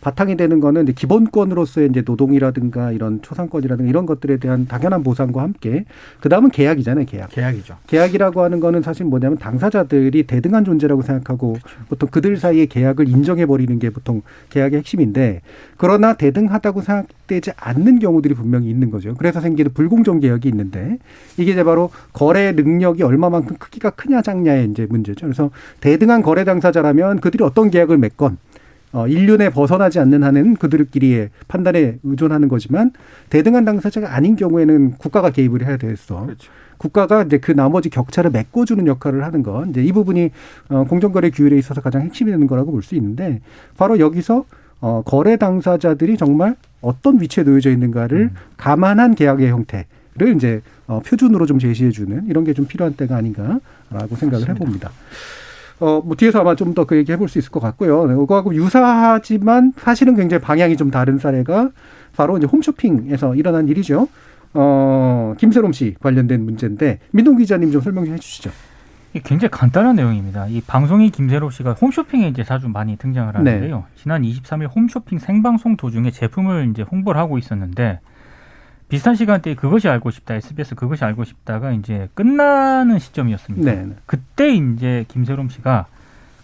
[0.05, 5.85] 바탕이 되는 거는 이제 기본권으로서의 이제 노동이라든가 이런 초상권이라든가 이런 것들에 대한 당연한 보상과 함께
[6.19, 7.31] 그 다음은 계약이잖아요, 계약.
[7.31, 7.77] 계약이죠.
[7.87, 11.79] 계약이라고 하는 거는 사실 뭐냐면 당사자들이 대등한 존재라고 생각하고 그렇죠.
[11.89, 15.41] 보통 그들 사이의 계약을 인정해 버리는 게 보통 계약의 핵심인데
[15.75, 19.15] 그러나 대등하다고 생각되지 않는 경우들이 분명히 있는 거죠.
[19.15, 20.99] 그래서 생기는 불공정 계약이 있는데
[21.37, 25.25] 이게 이제 바로 거래 능력이 얼마만큼 크기가 크냐 작냐의 이제 문제죠.
[25.25, 25.49] 그래서
[25.81, 28.37] 대등한 거래 당사자라면 그들이 어떤 계약을 맺건
[28.95, 32.91] 어, 인륜에 벗어나지 않는 한은 그들끼리의 판단에 의존하는 거지만
[33.29, 36.49] 대등한 당사자가 아닌 경우에는 국가가 개입을 해야 돼서 그렇죠.
[36.77, 40.31] 국가가 이제 그 나머지 격차를 메꿔주는 역할을 하는 건 이제 이 부분이
[40.69, 43.41] 어, 공정거래 규율에 있어서 가장 핵심이 되는 거라고 볼 수 있는데
[43.77, 44.45] 바로 여기서
[44.79, 48.35] 어, 거래 당사자들이 정말 어떤 위치에 놓여져 있는가를 음.
[48.57, 54.45] 감안한 계약의 형태를 이제 어, 표준으로 좀 제시해주는 이런 게 좀 필요한 때가 아닌가라고 생각을
[54.47, 54.53] 맞습니다.
[54.53, 54.91] 해봅니다.
[55.79, 58.05] 어, 뭐 뒤에서 아마 좀 더 그 얘기 해볼 수 있을 것 같고요.
[58.07, 61.69] 네, 그거하고 유사하지만 사실은 굉장히 방향이 좀 다른 사례가
[62.15, 64.07] 바로 이제 홈쇼핑에서 일어난 일이죠.
[64.53, 68.51] 어, 김세롬 씨 관련된 문제인데 민동 기자님 좀 설명 좀 해주시죠.
[69.23, 70.47] 굉장히 간단한 내용입니다.
[70.47, 73.75] 이 방송인 김세롬 씨가 홈쇼핑에 이제 자주 많이 등장을 하는데요.
[73.77, 73.83] 네.
[73.95, 77.99] 지난 23일 홈쇼핑 생방송 도중에 제품을 이제 홍보를 하고 있었는데
[78.95, 83.71] 비슷한 시간대에 그것이 알고 싶다, SBS 그것이 알고 싶다가 이제 끝나는 시점이었습니다.
[83.71, 83.89] 네.
[84.05, 85.87] 그때 이제 김세롬 씨가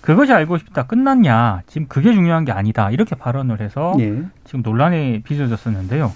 [0.01, 4.23] 그것이 알고 싶다 끝났냐 지금 그게 중요한 게 아니다 이렇게 발언을 해서 네.
[4.43, 6.11] 지금 논란이 빚어졌었는데요.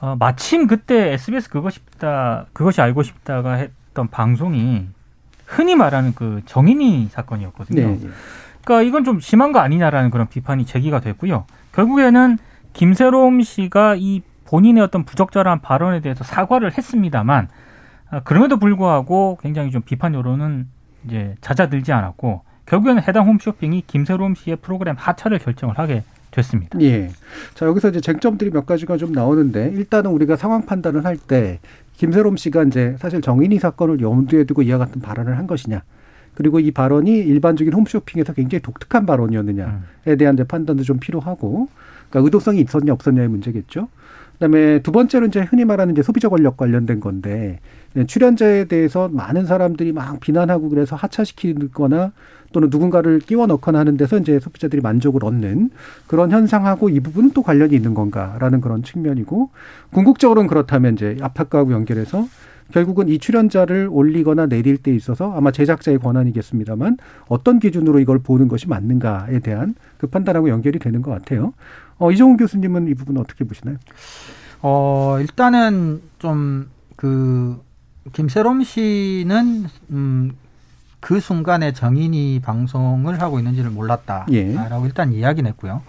[0.00, 4.86] 어, 마침 그때 SBS 그것이 싶다 그것이 알고 싶다가 했던 방송이
[5.46, 7.80] 흔히 말하는 그 정인이 사건이었거든요.
[7.80, 8.00] 네.
[8.64, 11.44] 그러니까 이건 좀 심한 거 아니냐라는 그런 비판이 제기가 됐고요.
[11.72, 12.38] 결국에는
[12.72, 17.48] 김세롬 씨가 이 본인의 어떤 부적절한 발언에 대해서 사과를 했습니다만
[18.10, 20.66] 아, 그럼에도 불구하고 굉장히 좀 비판 여론은
[21.06, 26.80] 이제 잦아들지 않았고 결국에는 해당 홈쇼핑이 김세롬 씨의 프로그램 하차를 결정을 하게 됐습니다.
[26.80, 27.10] 예.
[27.54, 31.60] 자, 여기서 이제 쟁점들이 몇 가지가 좀 나오는데 일단은 우리가 상황 판단을 할 때
[31.96, 35.82] 김세롬 씨가 이제 사실 정인이 사건을 염두에 두고 이와 같은 발언을 한 것이냐.
[36.34, 39.68] 그리고 이 발언이 일반적인 홈쇼핑에서 굉장히 독특한 발언이었느냐에
[40.06, 40.16] 음.
[40.16, 41.68] 대한 판단도 좀 필요하고
[42.08, 43.88] 그러니까 의도성이 있었냐 없었냐의 문제겠죠.
[44.38, 47.58] 그다음에 두 번째로 이제 흔히 말하는 이제 소비자 권력 관련된 건데
[48.06, 52.12] 출연자에 대해서 많은 사람들이 막 비난하고 그래서 하차시키거나
[52.52, 55.70] 또는 누군가를 끼워 넣거나 하는 데서 이제 소비자들이 만족을 얻는
[56.06, 59.50] 그런 현상하고 이 부분은 또 관련이 있는 건가라는 그런 측면이고
[59.92, 62.26] 궁극적으로는 그렇다면 이제 압박과하고 연결해서
[62.72, 68.68] 결국은 이 출연자를 올리거나 내릴 때 있어서 아마 제작자의 권한이겠습니다만 어떤 기준으로 이걸 보는 것이
[68.68, 71.54] 맞는가에 대한 그 판단하고 연결이 되는 것 같아요.
[71.98, 73.76] 어, 이종훈 교수님은 이 부분 어떻게 보시나요?
[74.62, 77.62] 어, 일단은 좀 그
[78.12, 80.32] 김세롬 씨는 음,
[80.98, 84.56] 그 순간에 정인이 방송을 하고 있는지를 몰랐다라고 예.
[84.84, 85.82] 일단 이야기는 했고요.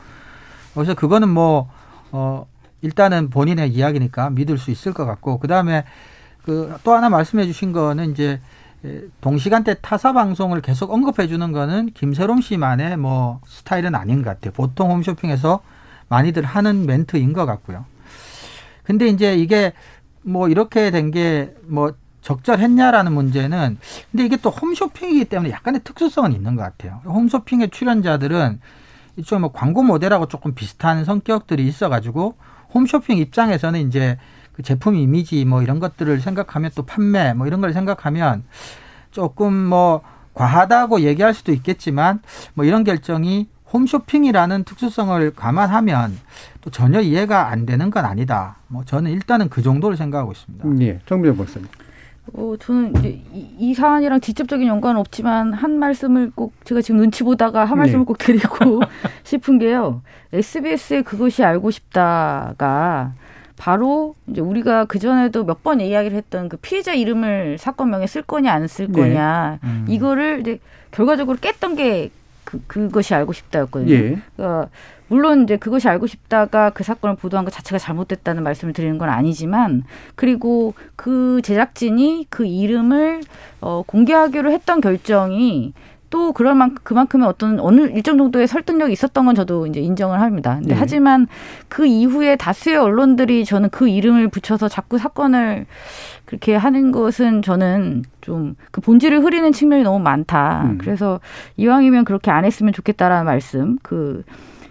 [0.75, 1.67] 그래서 그거는 뭐
[2.11, 2.45] 어,
[2.83, 5.83] 일단은 본인의 이야기니까 믿을 수 있을 것 같고 그 다음에
[6.43, 8.39] 그 또 하나 말씀해 주신 거는 이제
[8.85, 14.53] 에, 동시간대 타사 방송을 계속 언급해 주는 거는 김세롬 씨만의 뭐 스타일은 아닌 것 같아요.
[14.53, 15.63] 보통 홈쇼핑에서
[16.09, 17.85] 많이들 하는 멘트인 것 같고요.
[18.83, 19.73] 근데 이제 이게
[20.23, 23.77] 뭐 이렇게 된 게 뭐 적절했냐라는 문제는
[24.11, 26.99] 근데 이게 또 홈쇼핑이기 때문에 약간의 특수성은 있는 것 같아요.
[27.05, 28.59] 홈쇼핑의 출연자들은
[29.15, 32.35] 이쪽 뭐 광고 모델하고 조금 비슷한 성격들이 있어가지고
[32.73, 34.17] 홈쇼핑 입장에서는 이제
[34.51, 38.43] 그 제품 이미지 뭐 이런 것들을 생각하면 또 판매 뭐 이런 걸 생각하면
[39.11, 40.01] 조금 뭐
[40.33, 42.21] 과하다고 얘기할 수도 있겠지만
[42.53, 46.17] 뭐 이런 결정이 홈쇼핑이라는 특수성을 감안하면
[46.61, 48.57] 또 전혀 이해가 안 되는 건 아니다.
[48.67, 50.67] 뭐 저는 일단은 그 정도를 생각하고 있습니다.
[50.67, 51.67] 음, 예, 정미정 박사님.
[52.33, 57.23] 어, 저는 이제 이, 이 사안이랑 직접적인 연관은 없지만 한 말씀을 꼭 제가 지금 눈치
[57.23, 58.05] 보다가 한 말씀을 네.
[58.05, 58.81] 꼭 드리고
[59.23, 60.01] 싶은 게요.
[60.33, 63.13] SBS의 그것이 알고 싶다가
[63.57, 68.53] 바로 이제 우리가 그 전에도 몇 번 이야기를 했던 그 피해자 이름을 사건명에 쓸 거냐
[68.53, 69.01] 안쓸 네.
[69.01, 69.85] 거냐 음.
[69.89, 70.59] 이거를 이제
[70.91, 72.09] 결과적으로 깼던 게
[72.49, 73.93] 그, 그것이 알고 싶다였거든요.
[73.93, 74.21] 예.
[74.35, 74.69] 그러니까
[75.07, 79.83] 물론 이제 그것이 알고 싶다가 그 사건을 보도한 것 자체가 잘못됐다는 말씀을 드리는 건 아니지만
[80.15, 83.21] 그리고 그 제작진이 그 이름을
[83.61, 85.73] 어, 공개하기로 했던 결정이
[86.09, 90.55] 또 그럴 만큼 그만큼의 어떤 어느 일정 정도의 설득력이 있었던 건 저도 이제 인정을 합니다.
[90.55, 90.79] 근데 네.
[90.79, 91.27] 하지만
[91.67, 95.65] 그 이후에 다수의 언론들이 저는 그 이름을 붙여서 자꾸 사건을
[96.25, 100.63] 그렇게 하는 것은 저는 좀 그 본질을 흐리는 측면이 너무 많다.
[100.65, 100.77] 음.
[100.79, 101.19] 그래서
[101.57, 103.77] 이왕이면 그렇게 안 했으면 좋겠다라는 말씀.
[103.81, 104.23] 그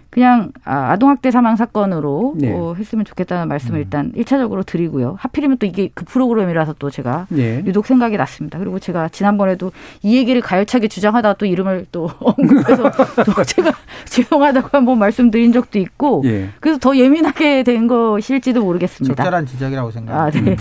[0.09, 2.51] 그냥 아, 아동학대 사망 사건으로 네.
[2.51, 5.15] 어, 했으면 좋겠다는 말씀을 일단 일차적으으로 드리고요.
[5.19, 7.59] 하필이면 또 이게 그 프로그램이라서 또 제가 예.
[7.65, 8.57] 유독 생각이 났습니다.
[8.57, 12.91] 그리고 제가 지난번에도 이 얘기를 가열차게 주장하다가 또 이름을 또 언급해서
[13.25, 13.71] 또 제가
[14.05, 16.49] 죄송하다고 한번 말씀드린 적도 있고 예.
[16.59, 19.15] 그래서 더 예민하게 된 것일지도 모르겠습니다.
[19.15, 20.39] 적절한 지적이라고 아, 생각합니다.
[20.41, 20.55] 네.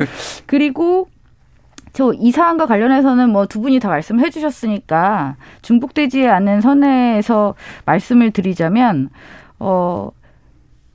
[0.46, 1.08] 그리고
[1.94, 7.54] 저 이 사안과 관련해서는 뭐 두 분이 다 말씀해 주셨으니까 중복되지 않는 선에서
[7.86, 9.10] 말씀을 드리자면
[9.58, 10.10] 어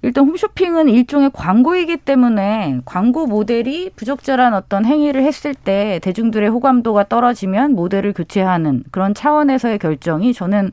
[0.01, 7.73] 일단 홈쇼핑은 일종의 광고이기 때문에 광고 모델이 부적절한 어떤 행위를 했을 때 대중들의 호감도가 떨어지면
[7.73, 10.71] 모델을 교체하는 그런 차원에서의 결정이 저는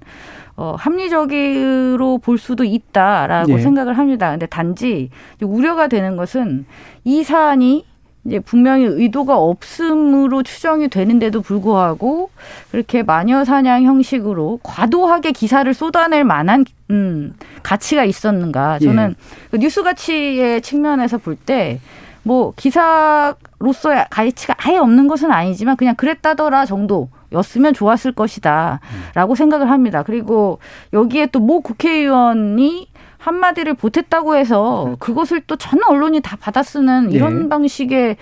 [0.57, 3.59] 어, 합리적으로 볼 수도 있다라고 예.
[3.59, 4.31] 생각을 합니다.
[4.31, 5.11] 근데 단지
[5.43, 6.65] 우려가 되는 것은
[7.05, 7.85] 이 사안이
[8.27, 12.31] 이제 분명히 의도가 없음으로 추정이 되는데도 불구하고
[12.71, 18.79] 그렇게 마녀 사냥 형식으로 과도하게 기사를 쏟아낼 만한 음, 가치가 있었는가?
[18.81, 19.15] 저는
[19.51, 21.81] 그 뉴스 가치의 측면에서 볼 때
[22.27, 28.81] 뭐 기사로서의 가치가 아예 없는 것은 아니지만 그냥 그랬다더라 정도 였으면 좋았을 것이다
[29.15, 30.03] 라고 생각을 합니다.
[30.03, 30.59] 그리고
[30.93, 32.89] 여기에 또 모 국회의원이
[33.27, 37.49] 한마디를 보탰다고 해서 그것을 또 전 언론이 다 받아쓰는 이런 예.
[37.49, 38.17] 방식의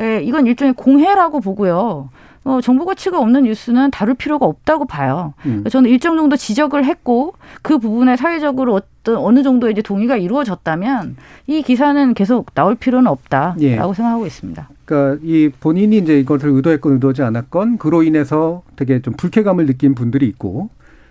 [0.00, 2.10] 에, 이건 일종의 공해라고 보고요.
[2.44, 5.34] 어, 정보 가치가 없는 뉴스는 다룰 필요가 없다고 봐요.
[5.46, 5.64] 음.
[5.70, 11.62] 저는 일정 정도 지적을 했고 그 부분에 사회적으로 어떤 어느 정도의 이제 동의가 이루어졌다면 이
[11.62, 13.76] 기사는 계속 나올 필요는 없다라고 예.
[13.76, 14.68] 생각하고 있습니다.
[14.84, 20.26] 그러니까 이 본인이 이제 이것을 의도했건 의도하지 않았건 그로 인해서 되게 좀 불쾌감을 느낀 분들이
[20.26, 20.70] 있고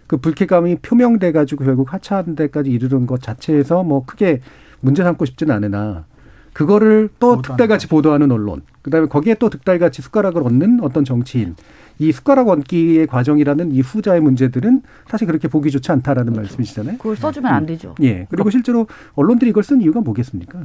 [0.10, 4.42] 그 불쾌감이 표명돼 가지고 결국 하차하는 데까지 이르는 것 자체에서 뭐 크게
[4.82, 6.06] 문제 삼고 싶지는 않으나
[6.54, 11.56] 그거를 또 득달같이 보도하는 언론 그다음에 거기에 또 득달같이 숟가락을 얹는 어떤 정치인
[12.00, 16.98] 이 숟가락 얹기의 과정이라는 이 후자의 문제들은 사실 그렇게 보기 좋지 않다라는 말씀이시잖아요.
[16.98, 17.94] 그걸 써주면 안 되죠.
[18.02, 18.26] 예.
[18.32, 20.64] 그리고 실제로 언론들이 이걸 쓴 이유가 뭐겠습니까?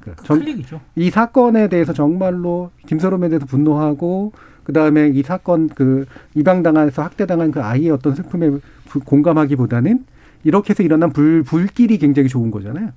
[0.00, 0.80] 그 정- 클릭이죠.
[0.94, 4.32] 이 사건에 대해서 정말로 김서롬에 대해서 분노하고
[4.62, 8.60] 그 다음에 이 사건 그 입양당해서 학대당한 그 아이의 어떤 슬픔에 부-
[9.00, 10.04] 공감하기보다는
[10.44, 12.90] 이렇게 해서 일어난 불 불길이 굉장히 좋은 거잖아요.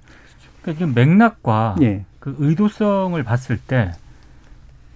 [0.62, 2.06] 그러니까 지금 맥락과 예.
[2.20, 3.92] 그 의도성을 봤을 때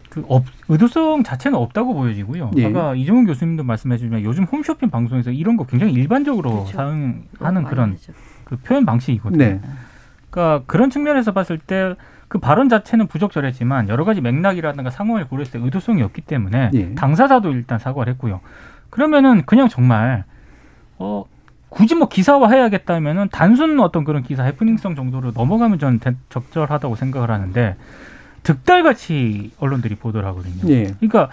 [0.10, 2.52] 그 없, 의도성 자체는 없다고 보여지고요.
[2.58, 2.68] 예.
[2.68, 6.72] 아까 이종훈 교수님도 말씀해 주지만 요즘 홈쇼핑 방송에서 이런 거 굉장히 일반적으로 그렇죠.
[6.74, 7.98] 사용하는 그런
[8.44, 9.44] 그 표현 방식이거든요.
[9.44, 9.62] 네.
[10.30, 11.96] 그러니까 그런 측면에서 봤을 때
[12.34, 16.96] 그 발언 자체는 부적절했지만 여러 가지 맥락이라든가 상황을 고려했을 때 의도성이 없기 때문에 예.
[16.96, 18.40] 당사자도 일단 사과를 했고요.
[18.90, 20.24] 그러면은 그냥 정말
[21.00, 21.26] 어
[21.70, 27.76] 굳이 뭐 기사화해야겠다면은 단순 어떤 그런 기사 해프닝성 정도로 넘어가면 저는 적절하다고 생각을 하는데
[28.44, 30.72] 득달같이 언론들이 보도를 하거든요.
[30.72, 30.84] 예.
[31.00, 31.30] 그러니까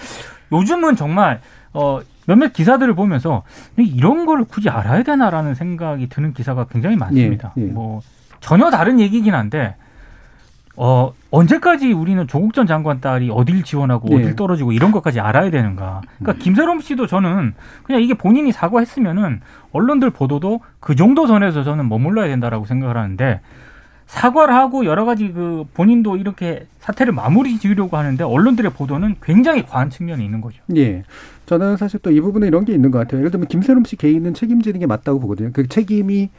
[0.53, 1.41] 요즘은 정말
[1.73, 3.43] 어 몇몇 기사들을 보면서
[3.77, 7.53] 이런 걸 굳이 알아야 되나라는 생각이 드는 기사가 굉장히 많습니다.
[7.59, 7.63] 예.
[7.63, 7.67] 예.
[7.67, 8.01] 뭐
[8.41, 9.75] 전혀 다른 얘기긴 한데
[10.83, 14.15] 어 언제까지 우리는 조국 전 장관 딸이 어딜 지원하고 예.
[14.15, 16.01] 어딜 떨어지고 이런 것까지 알아야 되는가?
[16.19, 16.39] 그러니까 음.
[16.43, 17.53] 김세롬 씨도 저는
[17.83, 23.43] 그냥 이게 본인이 사과했으면은 언론들 보도도 그 정도 선에서 저는 머물러야 된다라고 생각을 하는데
[24.07, 29.91] 사과를 하고 여러 가지 그 본인도 이렇게 사태를 마무리 지으려고 하는데 언론들의 보도는 굉장히 과한
[29.91, 30.63] 측면이 있는 거죠.
[30.77, 31.03] 예.
[31.45, 33.19] 저는 사실 또 이 부분에 이런 게 있는 것 같아요.
[33.21, 35.51] 예를 들면 김세롬 씨 개인은 책임지는 게 맞다고 보거든요.
[35.53, 36.31] 그 책임이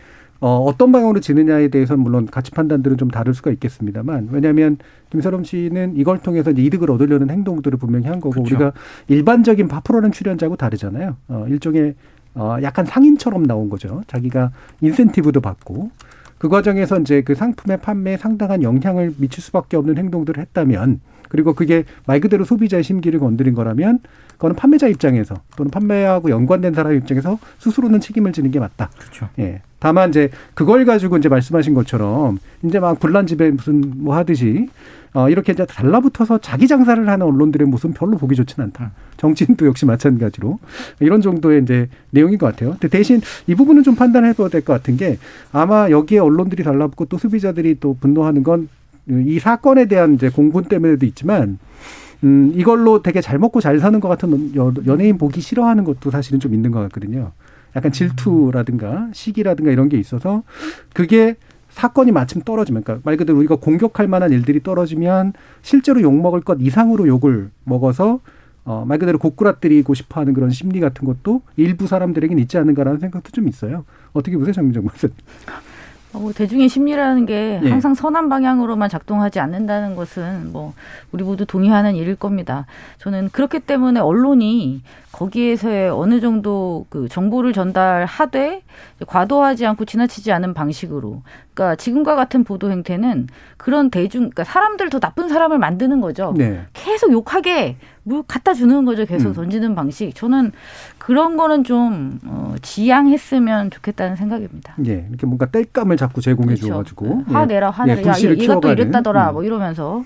[0.42, 4.78] 어, 어떤 방향으로 지느냐에 대해서는 물론 가치 판단들은 좀 다를 수가 있겠습니다만 왜냐하면
[5.12, 8.56] 김세롬 씨는 이걸 통해서 이득을 얻으려는 행동들을 분명히 한 거고 그렇죠.
[8.56, 8.74] 우리가
[9.08, 11.16] 일반적인 파프로는 출연자하고 다르잖아요.
[11.28, 11.94] 어, 일종의
[12.34, 14.02] 어, 약간 상인처럼 나온 거죠.
[14.08, 15.92] 자기가 인센티브도 받고
[16.39, 21.02] 그 과정에서 이제 그 상품의 판매에 상당한 영향을 미칠 수밖에 없는 행동들을 했다면
[21.32, 24.00] 그리고 그게 말 그대로 소비자의 심기를 건드린 거라면
[24.34, 28.90] 그거는 판매자 입장에서 또는 판매하고 연관된 사람 입장에서 스스로는 책임을 지는 게 맞다.
[29.00, 29.30] 그렇죠.
[29.40, 29.62] 예.
[29.80, 34.68] 다만 이제 그걸 가지고 이제 말씀하신 것처럼 이제 막 불난 집에 무슨 뭐 하듯이
[35.14, 38.92] 어 이렇게 이제 달라붙어서 자기 장사를 하는 언론들의 모습은 별로 보기 좋지는 않다.
[39.16, 40.60] 정치인도 역시 마찬가지로
[41.00, 42.72] 이런 정도의 이제 내용인 것 같아요.
[42.72, 45.18] 근데 대신 이 부분은 좀 판단해 봐야 될 것 같은 게
[45.54, 48.68] 아마 여기에 언론들이 달라붙고 또 소비자들이 또 분노하는 건
[49.26, 51.59] 이 사건에 대한 이제 공분 때문에도 있지만
[52.24, 54.53] 음, 이걸로 되게 잘 먹고 잘 사는 것 같은
[54.86, 57.32] 연예인 보기 싫어하는 것도 사실은 좀 있는 것 같거든요.
[57.76, 60.43] 약간 질투라든가 시기라든가 이런 게 있어서
[60.93, 61.36] 그게
[61.70, 66.57] 사건이 마침 떨어지면, 그러니까 말 그대로 우리가 공격할 만한 일들이 떨어지면 실제로 욕 먹을 것
[66.59, 68.20] 이상으로 욕을 먹어서
[68.64, 73.32] 어, 말 그대로 고꾸라뜨리고 싶어 하는 그런 심리 같은 것도 일부 사람들에겐 있지 않은가라는 생각도
[73.32, 73.86] 좀 있어요.
[74.14, 75.16] 어떻게 보세요, 장민정 박사님?
[76.14, 77.70] 어, 대중의 심리라는 게 예.
[77.70, 80.74] 항상 선한 방향으로만 작동하지 않는다는 것은 뭐
[81.12, 82.66] 우리 모두 동의하는 일일 겁니다.
[82.97, 84.82] 저는 그렇기 때문에 언론이
[85.12, 88.64] 거기에서의 어느 정도 그 정보를 전달하되
[89.07, 91.22] 과도하지 않고 지나치지 않은 방식으로
[91.53, 96.34] 그러니까 지금과 같은 보도 행태는 그런 대중 그러니까 사람들 더 나쁜 사람을 만드는 거죠.
[96.38, 96.62] 네.
[96.74, 99.06] 계속 욕하게 물 갖다 주는 거죠.
[99.06, 99.34] 계속 음.
[99.34, 100.14] 던지는 방식.
[100.16, 100.52] 저는
[100.97, 104.76] 그런 거는 좀 어, 지양했으면 좋겠다는 생각입니다.
[104.86, 106.68] 예, 이렇게 뭔가 뗄감을 자꾸 제공해 그렇죠.
[106.68, 107.34] 줘가지고 네.
[107.34, 108.02] 화내라 화내라.
[108.02, 109.30] 예, 야, 이것도 이랬다더라.
[109.30, 109.34] 음.
[109.34, 110.04] 뭐 이러면서.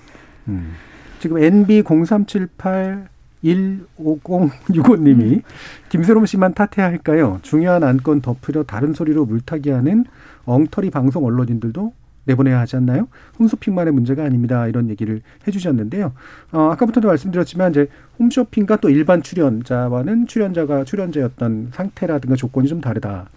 [0.48, 0.74] 음.
[1.18, 3.08] 지금 NB 0378
[3.44, 5.42] 15065님이 음.
[5.88, 7.38] 김세롬 씨만 탓해야 할까요?
[7.42, 10.04] 중요한 안건 덮으려 다른 소리로 물타기하는
[10.44, 11.92] 엉터리 방송 언론인들도
[12.26, 13.08] 내보내야 하지 않나요?
[13.38, 14.66] 홈쇼핑만의 문제가 아닙니다.
[14.68, 16.12] 이런 얘기를 해주셨는데요.
[16.52, 23.28] 어, 아까부터도 말씀드렸지만 이제 홈쇼핑과 또 일반 출연자와는 출연자가 출연자였던 상태라든가 조건이 좀 다르다.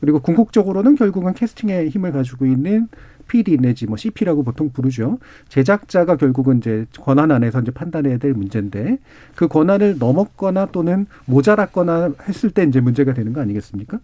[0.00, 2.88] 그리고 궁극적으로는 결국은 캐스팅의 힘을 가지고 있는
[3.28, 5.18] PD 내지 뭐 CP라고 보통 부르죠.
[5.48, 8.98] 제작자가 결국은 이제 권한 안에서 이제 판단해야 될 문제인데
[9.34, 13.98] 그 권한을 넘었거나 또는 모자랐거나 했을 때 이제 문제가 되는 거 아니겠습니까?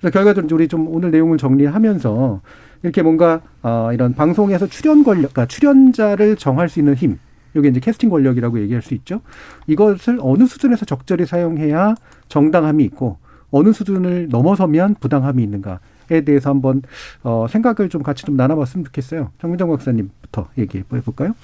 [0.00, 2.40] 그래서 결과적으로 우리 좀 오늘 내용을 정리하면서
[2.82, 7.18] 이렇게 뭔가 어 이런 방송에서 출연 권력, 그러니까 출연자를 정할 수 있는 힘,
[7.54, 9.20] 이게 이제 캐스팅 권력이라고 얘기할 수 있죠.
[9.66, 11.94] 이것을 어느 수준에서 적절히 사용해야
[12.28, 13.18] 정당함이 있고
[13.50, 16.82] 어느 수준을 넘어서면 부당함이 있는가에 대해서 한번
[17.24, 19.32] 어 생각을 좀 같이 좀 나눠봤으면 좋겠어요.
[19.40, 21.34] 정민정 박사님부터 얘기해 볼까요?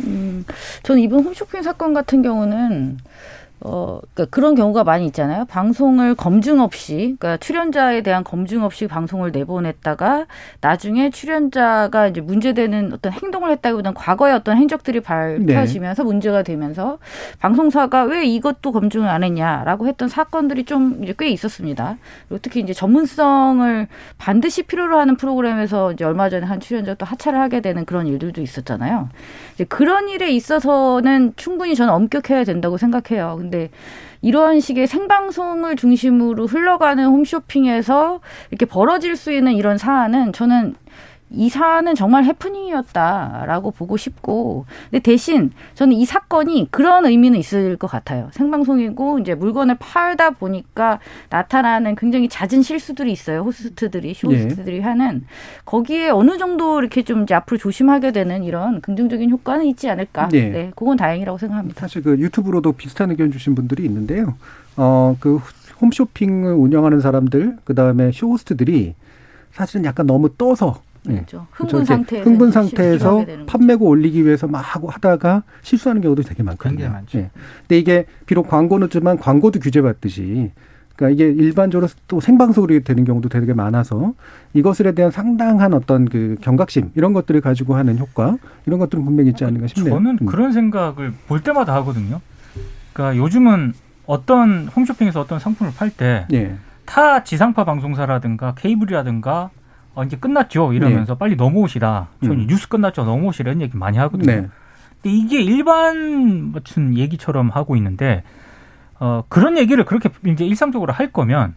[0.00, 0.44] 음,
[0.82, 2.98] 저는 이번 홈쇼핑 사건 같은 경우는
[3.62, 5.44] 어, 그러니까 그런 경우가 많이 있잖아요.
[5.44, 10.26] 방송을 검증 없이, 그러니까 출연자에 대한 검증 없이 방송을 내보냈다가
[10.62, 16.06] 나중에 출연자가 이제 문제되는 어떤 행동을 했다기보다는 과거의 어떤 행적들이 밝혀지면서 네.
[16.06, 16.98] 문제가 되면서
[17.40, 21.98] 방송사가 왜 이것도 검증을 안 했냐라고 했던 사건들이 좀 이제 꽤 있었습니다.
[22.28, 27.38] 그리고 특히 이제 전문성을 반드시 필요로 하는 프로그램에서 이제 얼마 전에 한 출연자 또 하차를
[27.38, 29.10] 하게 되는 그런 일들도 있었잖아요.
[29.60, 33.36] 이제 그런 일에 있어서는 충분히 저는 엄격해야 된다고 생각해요.
[33.38, 33.68] 근데
[34.22, 40.76] 이러한 식의 생방송을 중심으로 흘러가는 홈쇼핑에서 이렇게 벌어질 수 있는 이런 사안은 저는
[41.32, 47.86] 이 사안은 정말 해프닝이었다라고 보고 싶고, 근데 대신 저는 이 사건이 그런 의미는 있을 것
[47.86, 48.28] 같아요.
[48.32, 53.42] 생방송이고 이제 물건을 팔다 보니까 나타나는 굉장히 잦은 실수들이 있어요.
[53.42, 54.82] 호스트들이 쇼호스트들이 네.
[54.82, 55.24] 하는
[55.64, 60.28] 거기에 어느 정도 이렇게 좀 이제 앞으로 조심하게 되는 이런 긍정적인 효과는 있지 않을까.
[60.28, 61.80] 네, 네 그건 다행이라고 생각합니다.
[61.80, 64.34] 사실 그 유튜브로도 비슷한 의견 주신 분들이 있는데요.
[64.76, 65.40] 어, 그
[65.80, 68.94] 홈쇼핑을 운영하는 사람들, 그 다음에 쇼호스트들이
[69.52, 70.89] 사실은 약간 너무 떠서 네.
[71.04, 71.46] 그렇죠.
[71.52, 76.90] 흥분 상태에서, 흥분 상태에서 판매고 올리기 위해서 막 하고 하다가 실수하는 경우도 되게 많거든요.
[76.90, 77.18] 많죠.
[77.18, 77.30] 네.
[77.62, 80.50] 근데 이게 비록 광고는지만 광고도 규제받듯이
[81.00, 84.12] 그러니까 이게 일반적으로 또 생방송으로 되는 경우도 되게 많아서
[84.52, 88.36] 이것에 대한 상당한 어떤 그 경각심 이런 것들을 가지고 하는 효과
[88.66, 89.94] 이런 것들은 분명히 있지 않는가 싶네요.
[89.94, 90.26] 저는 음.
[90.26, 92.20] 그런 생각을 볼 때마다 하거든요.
[92.92, 93.72] 그러니까 요즘은
[94.04, 96.56] 어떤 홈쇼핑에서 어떤 상품을 팔 때타 예.
[97.24, 99.50] 지상파 방송사라든가 케이블이라든가
[99.94, 101.18] 어, 이제 끝났죠 이러면서 네.
[101.18, 102.08] 빨리 넘어오시라.
[102.22, 102.46] 저는 음.
[102.46, 104.26] 뉴스 끝났죠 넘어오시라 이런 얘기 많이 하거든요.
[104.26, 104.48] 네.
[105.02, 108.22] 근데 이게 일반 같은 얘기처럼 하고 있는데
[108.98, 111.54] 어, 그런 얘기를 그렇게 이제 일상적으로 할 거면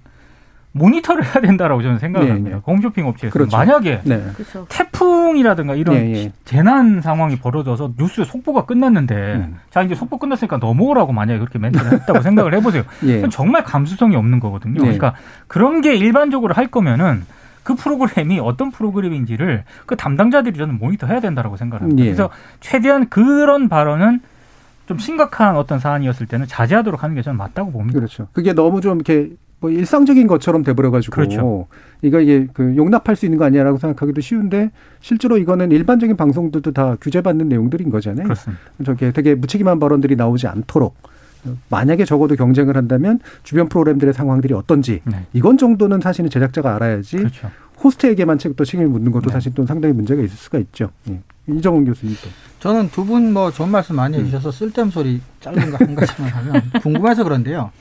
[0.72, 2.58] 모니터를 해야 된다라고 저는 생각을 네, 합니다.
[2.58, 2.64] 네.
[2.66, 3.56] 홈쇼핑 업체에서 그렇죠.
[3.56, 4.24] 만약에 네.
[4.70, 6.32] 태풍이라든가 이런 네, 예.
[6.46, 9.58] 재난 상황이 벌어져서 뉴스 속보가 끝났는데 음.
[9.70, 12.84] 자 이제 속보 끝났으니까 넘어오라고 만약에 그렇게 멘트를 했다고 생각을 해보세요.
[13.06, 13.28] 예.
[13.30, 14.74] 정말 감수성이 없는 거거든요.
[14.74, 14.80] 네.
[14.80, 15.14] 그러니까
[15.48, 17.24] 그런 게 일반적으로 할 거면은
[17.64, 22.02] 그 프로그램이 어떤 프로그램인지를 그 담당자들이 저는 모니터 해야 된다라고 생각합니다.
[22.02, 22.06] 예.
[22.06, 24.22] 그래서 최대한 그런 발언은
[24.86, 28.00] 좀 심각한 어떤 사안이었을 때는 자제하도록 하는 게 저는 맞다고 봅니다.
[28.00, 28.28] 그렇죠.
[28.34, 31.68] 그게 너무 좀 이렇게 뭐 일상적인 것처럼 돼버려가지고 그렇죠.
[32.02, 36.98] 이거 이게 그 용납할 수 있는 거 아니야라고 생각하기도 쉬운데 실제로 이거는 일반적인 방송들도 다
[37.00, 38.24] 규제받는 내용들인 거잖아요.
[38.24, 38.62] 그렇습니다.
[38.84, 40.98] 저게 되게 무책임한 발언들이 나오지 않도록
[41.70, 45.26] 만약에 적어도 경쟁을 한다면 주변 프로그램들의 상황들이 어떤지 네.
[45.34, 47.50] 이건 정도는 사실은 제작자가 알아야지 그렇죠.
[47.84, 49.34] 호스트에게만 또 책임을 묻는 것도 네.
[49.34, 50.90] 사실 또 상당히 문제가 있을 수가 있죠.
[51.10, 51.20] 예.
[51.48, 52.30] 이정훈 교수님 또.
[52.60, 54.22] 저는 두 분 뭐 좋은 말씀 많이 음.
[54.22, 57.72] 해주셔서 쓸데없는 소리 짧은 거 한 가지만 하면 궁금해서 그런데요.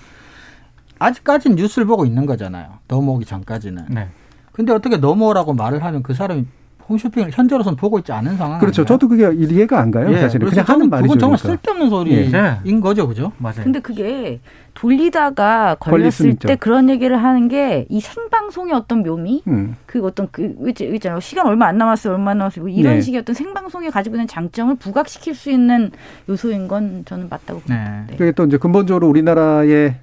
[0.99, 2.79] 아직까지는 뉴스를 보고 있는 거잖아요.
[2.89, 3.87] 넘어오기 전까지는.
[3.91, 4.09] 네.
[4.53, 6.45] 근데 어떻게 넘어오라고 말을 하면 그 사람이
[6.93, 8.59] 홈쇼핑을 현재로서는 보고 있지 않은 상황.
[8.61, 8.85] 그렇죠.
[8.85, 10.13] 저도 그게 이해가 안 가요.
[10.13, 11.09] 예, 사실은 그냥 하는 말이죠.
[11.09, 11.61] 그건 정말 그러니까.
[11.63, 12.81] 쓸데없는 소리인 예.
[12.81, 13.33] 거죠, 그죠?
[13.39, 13.63] 맞아요.
[13.63, 14.41] 근데 그게
[14.75, 19.77] 돌리다가 걸렸을 때 그런 얘기를 하는 게 이 생방송의 어떤 묘미, 음.
[19.87, 20.55] 그 어떤 그
[20.95, 21.21] 있잖아요.
[21.21, 22.65] 시간 얼마 안 남았어요, 얼마 안 남았어요.
[22.65, 23.01] 뭐 이런 네.
[23.01, 25.91] 식의 어떤 생방송이 가지고 있는 장점을 부각시킬 수 있는
[26.29, 28.05] 요소인 건 저는 맞다고 봅니다.
[28.09, 28.17] 네.
[28.17, 29.97] 그게 또 이제 근본적으로 우리나라의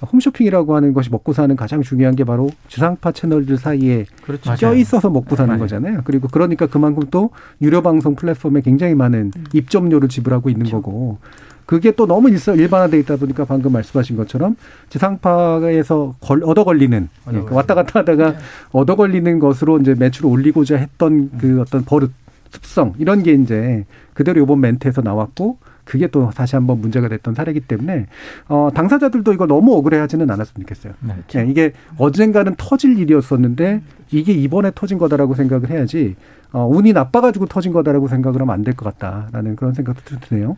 [0.00, 4.54] 홈쇼핑이라고 하는 것이 먹고 사는 가장 중요한 게 바로 지상파 채널들 사이에 그렇죠.
[4.54, 5.60] 껴 있어서 먹고 사는 맞아요.
[5.60, 6.00] 거잖아요.
[6.04, 7.30] 그리고 그러니까 그만큼 또
[7.62, 9.44] 유료 방송 플랫폼에 굉장히 많은 음.
[9.52, 10.82] 입점료를 지불하고 있는 그렇죠.
[10.82, 11.18] 거고
[11.66, 14.56] 그게 또 너무 일반화돼 있다 보니까 방금 말씀하신 것처럼
[14.88, 18.38] 지상파에서 걸, 얻어 걸리는 예, 왔다 갔다 하다가 네.
[18.70, 22.12] 얻어 걸리는 것으로 이제 매출을 올리고자 했던 그 어떤 버릇
[22.50, 23.84] 습성 이런 게 이제
[24.14, 28.06] 그대로 이번 멘트에서 나왔고 그게 또 다시 한번 문제가 됐던 사례이기 때문에
[28.48, 30.92] 어, 당사자들도 이거 너무 억울해하지는 않았으면 좋겠어요.
[31.00, 31.38] 네, 그렇죠.
[31.38, 33.80] 네, 이게 언젠가는 터질 일이었었는데
[34.10, 36.16] 이게 이번에 터진 거다라고 생각을 해야지
[36.52, 40.56] 어, 운이 나빠가지고 터진 거다라고 생각을 하면 안 될 것 같다라는 그런 생각도 드네요.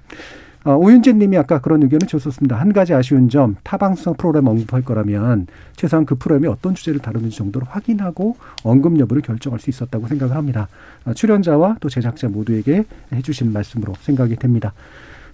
[0.64, 2.56] 어, 오윤재 님이 아까 그런 의견을 주셨습니다.
[2.56, 7.64] 한 가지 아쉬운 점, 타방송 프로그램 언급할 거라면 최소한 그 프로그램이 어떤 주제를 다루는지 정도로
[7.70, 10.68] 확인하고 언급 여부를 결정할 수 있었다고 생각을 합니다.
[11.04, 14.72] 어, 출연자와 또 제작자 모두에게 해주신 말씀으로 생각이 됩니다.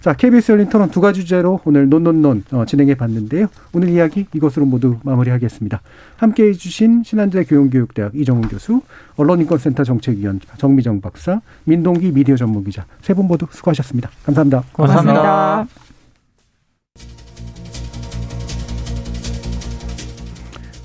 [0.05, 3.47] 자, KBS 열린 토론 두 가지 주제로 오늘 논논논 어, 진행해 봤는데요.
[3.73, 5.81] 오늘 이야기 이것으로 모두 마무리하겠습니다.
[6.17, 8.83] 함께 해주신 신한대 교육교육대학 이정훈 교수,
[9.15, 14.11] 언론인권센터 정책위원 정미정 박사, 민동기 미디어 전문기자 세 분 모두 수고하셨습니다.
[14.27, 14.63] 감사합니다.
[14.73, 15.13] 고맙습니다.
[15.23, 15.75] 감사합니다.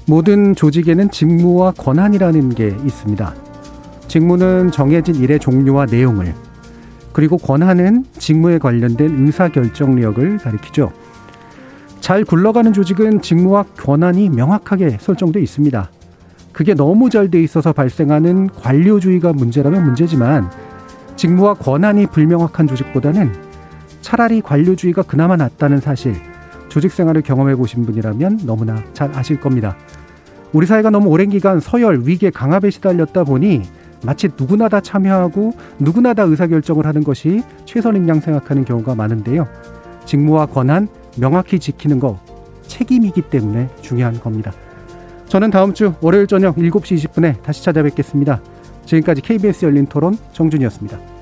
[0.07, 3.35] 모든 조직에는 직무와 권한이라는 게 있습니다.
[4.09, 6.33] 직무는 정해진 일의 종류와 내용을
[7.13, 10.93] 그리고 권한은 직무에 관련된 의사결정력을 가리키죠.
[12.01, 15.91] 잘 굴러가는 조직은 직무와 권한이 명확하게 설정돼 있습니다.
[16.53, 20.51] 그게 너무 잘 돼 있어서 발생하는 관료주의가 문제라면 문제지만
[21.17, 23.33] 직무와 권한이 불명확한 조직보다는
[24.01, 26.17] 차라리 관료주의가 그나마 낫다는 사실
[26.69, 29.77] 조직 생활을 경험해 보신 분이라면 너무나 잘 아실 겁니다.
[30.53, 33.63] 우리 사회가 너무 오랜 기간 서열, 위계, 강압에 시달렸다 보니
[34.03, 39.47] 마치 누구나 다 참여하고 누구나 다 의사결정을 하는 것이 최선인 양 생각하는 경우가 많은데요.
[40.07, 42.19] 직무와 권한 명확히 지키는 거
[42.67, 44.53] 책임이기 때문에 중요한 겁니다.
[45.29, 48.41] 저는 다음 주 월요일 저녁 7시 20분에 다시 찾아뵙겠습니다.
[48.87, 51.20] 지금까지 KBS 열린 토론 정준이었습니다.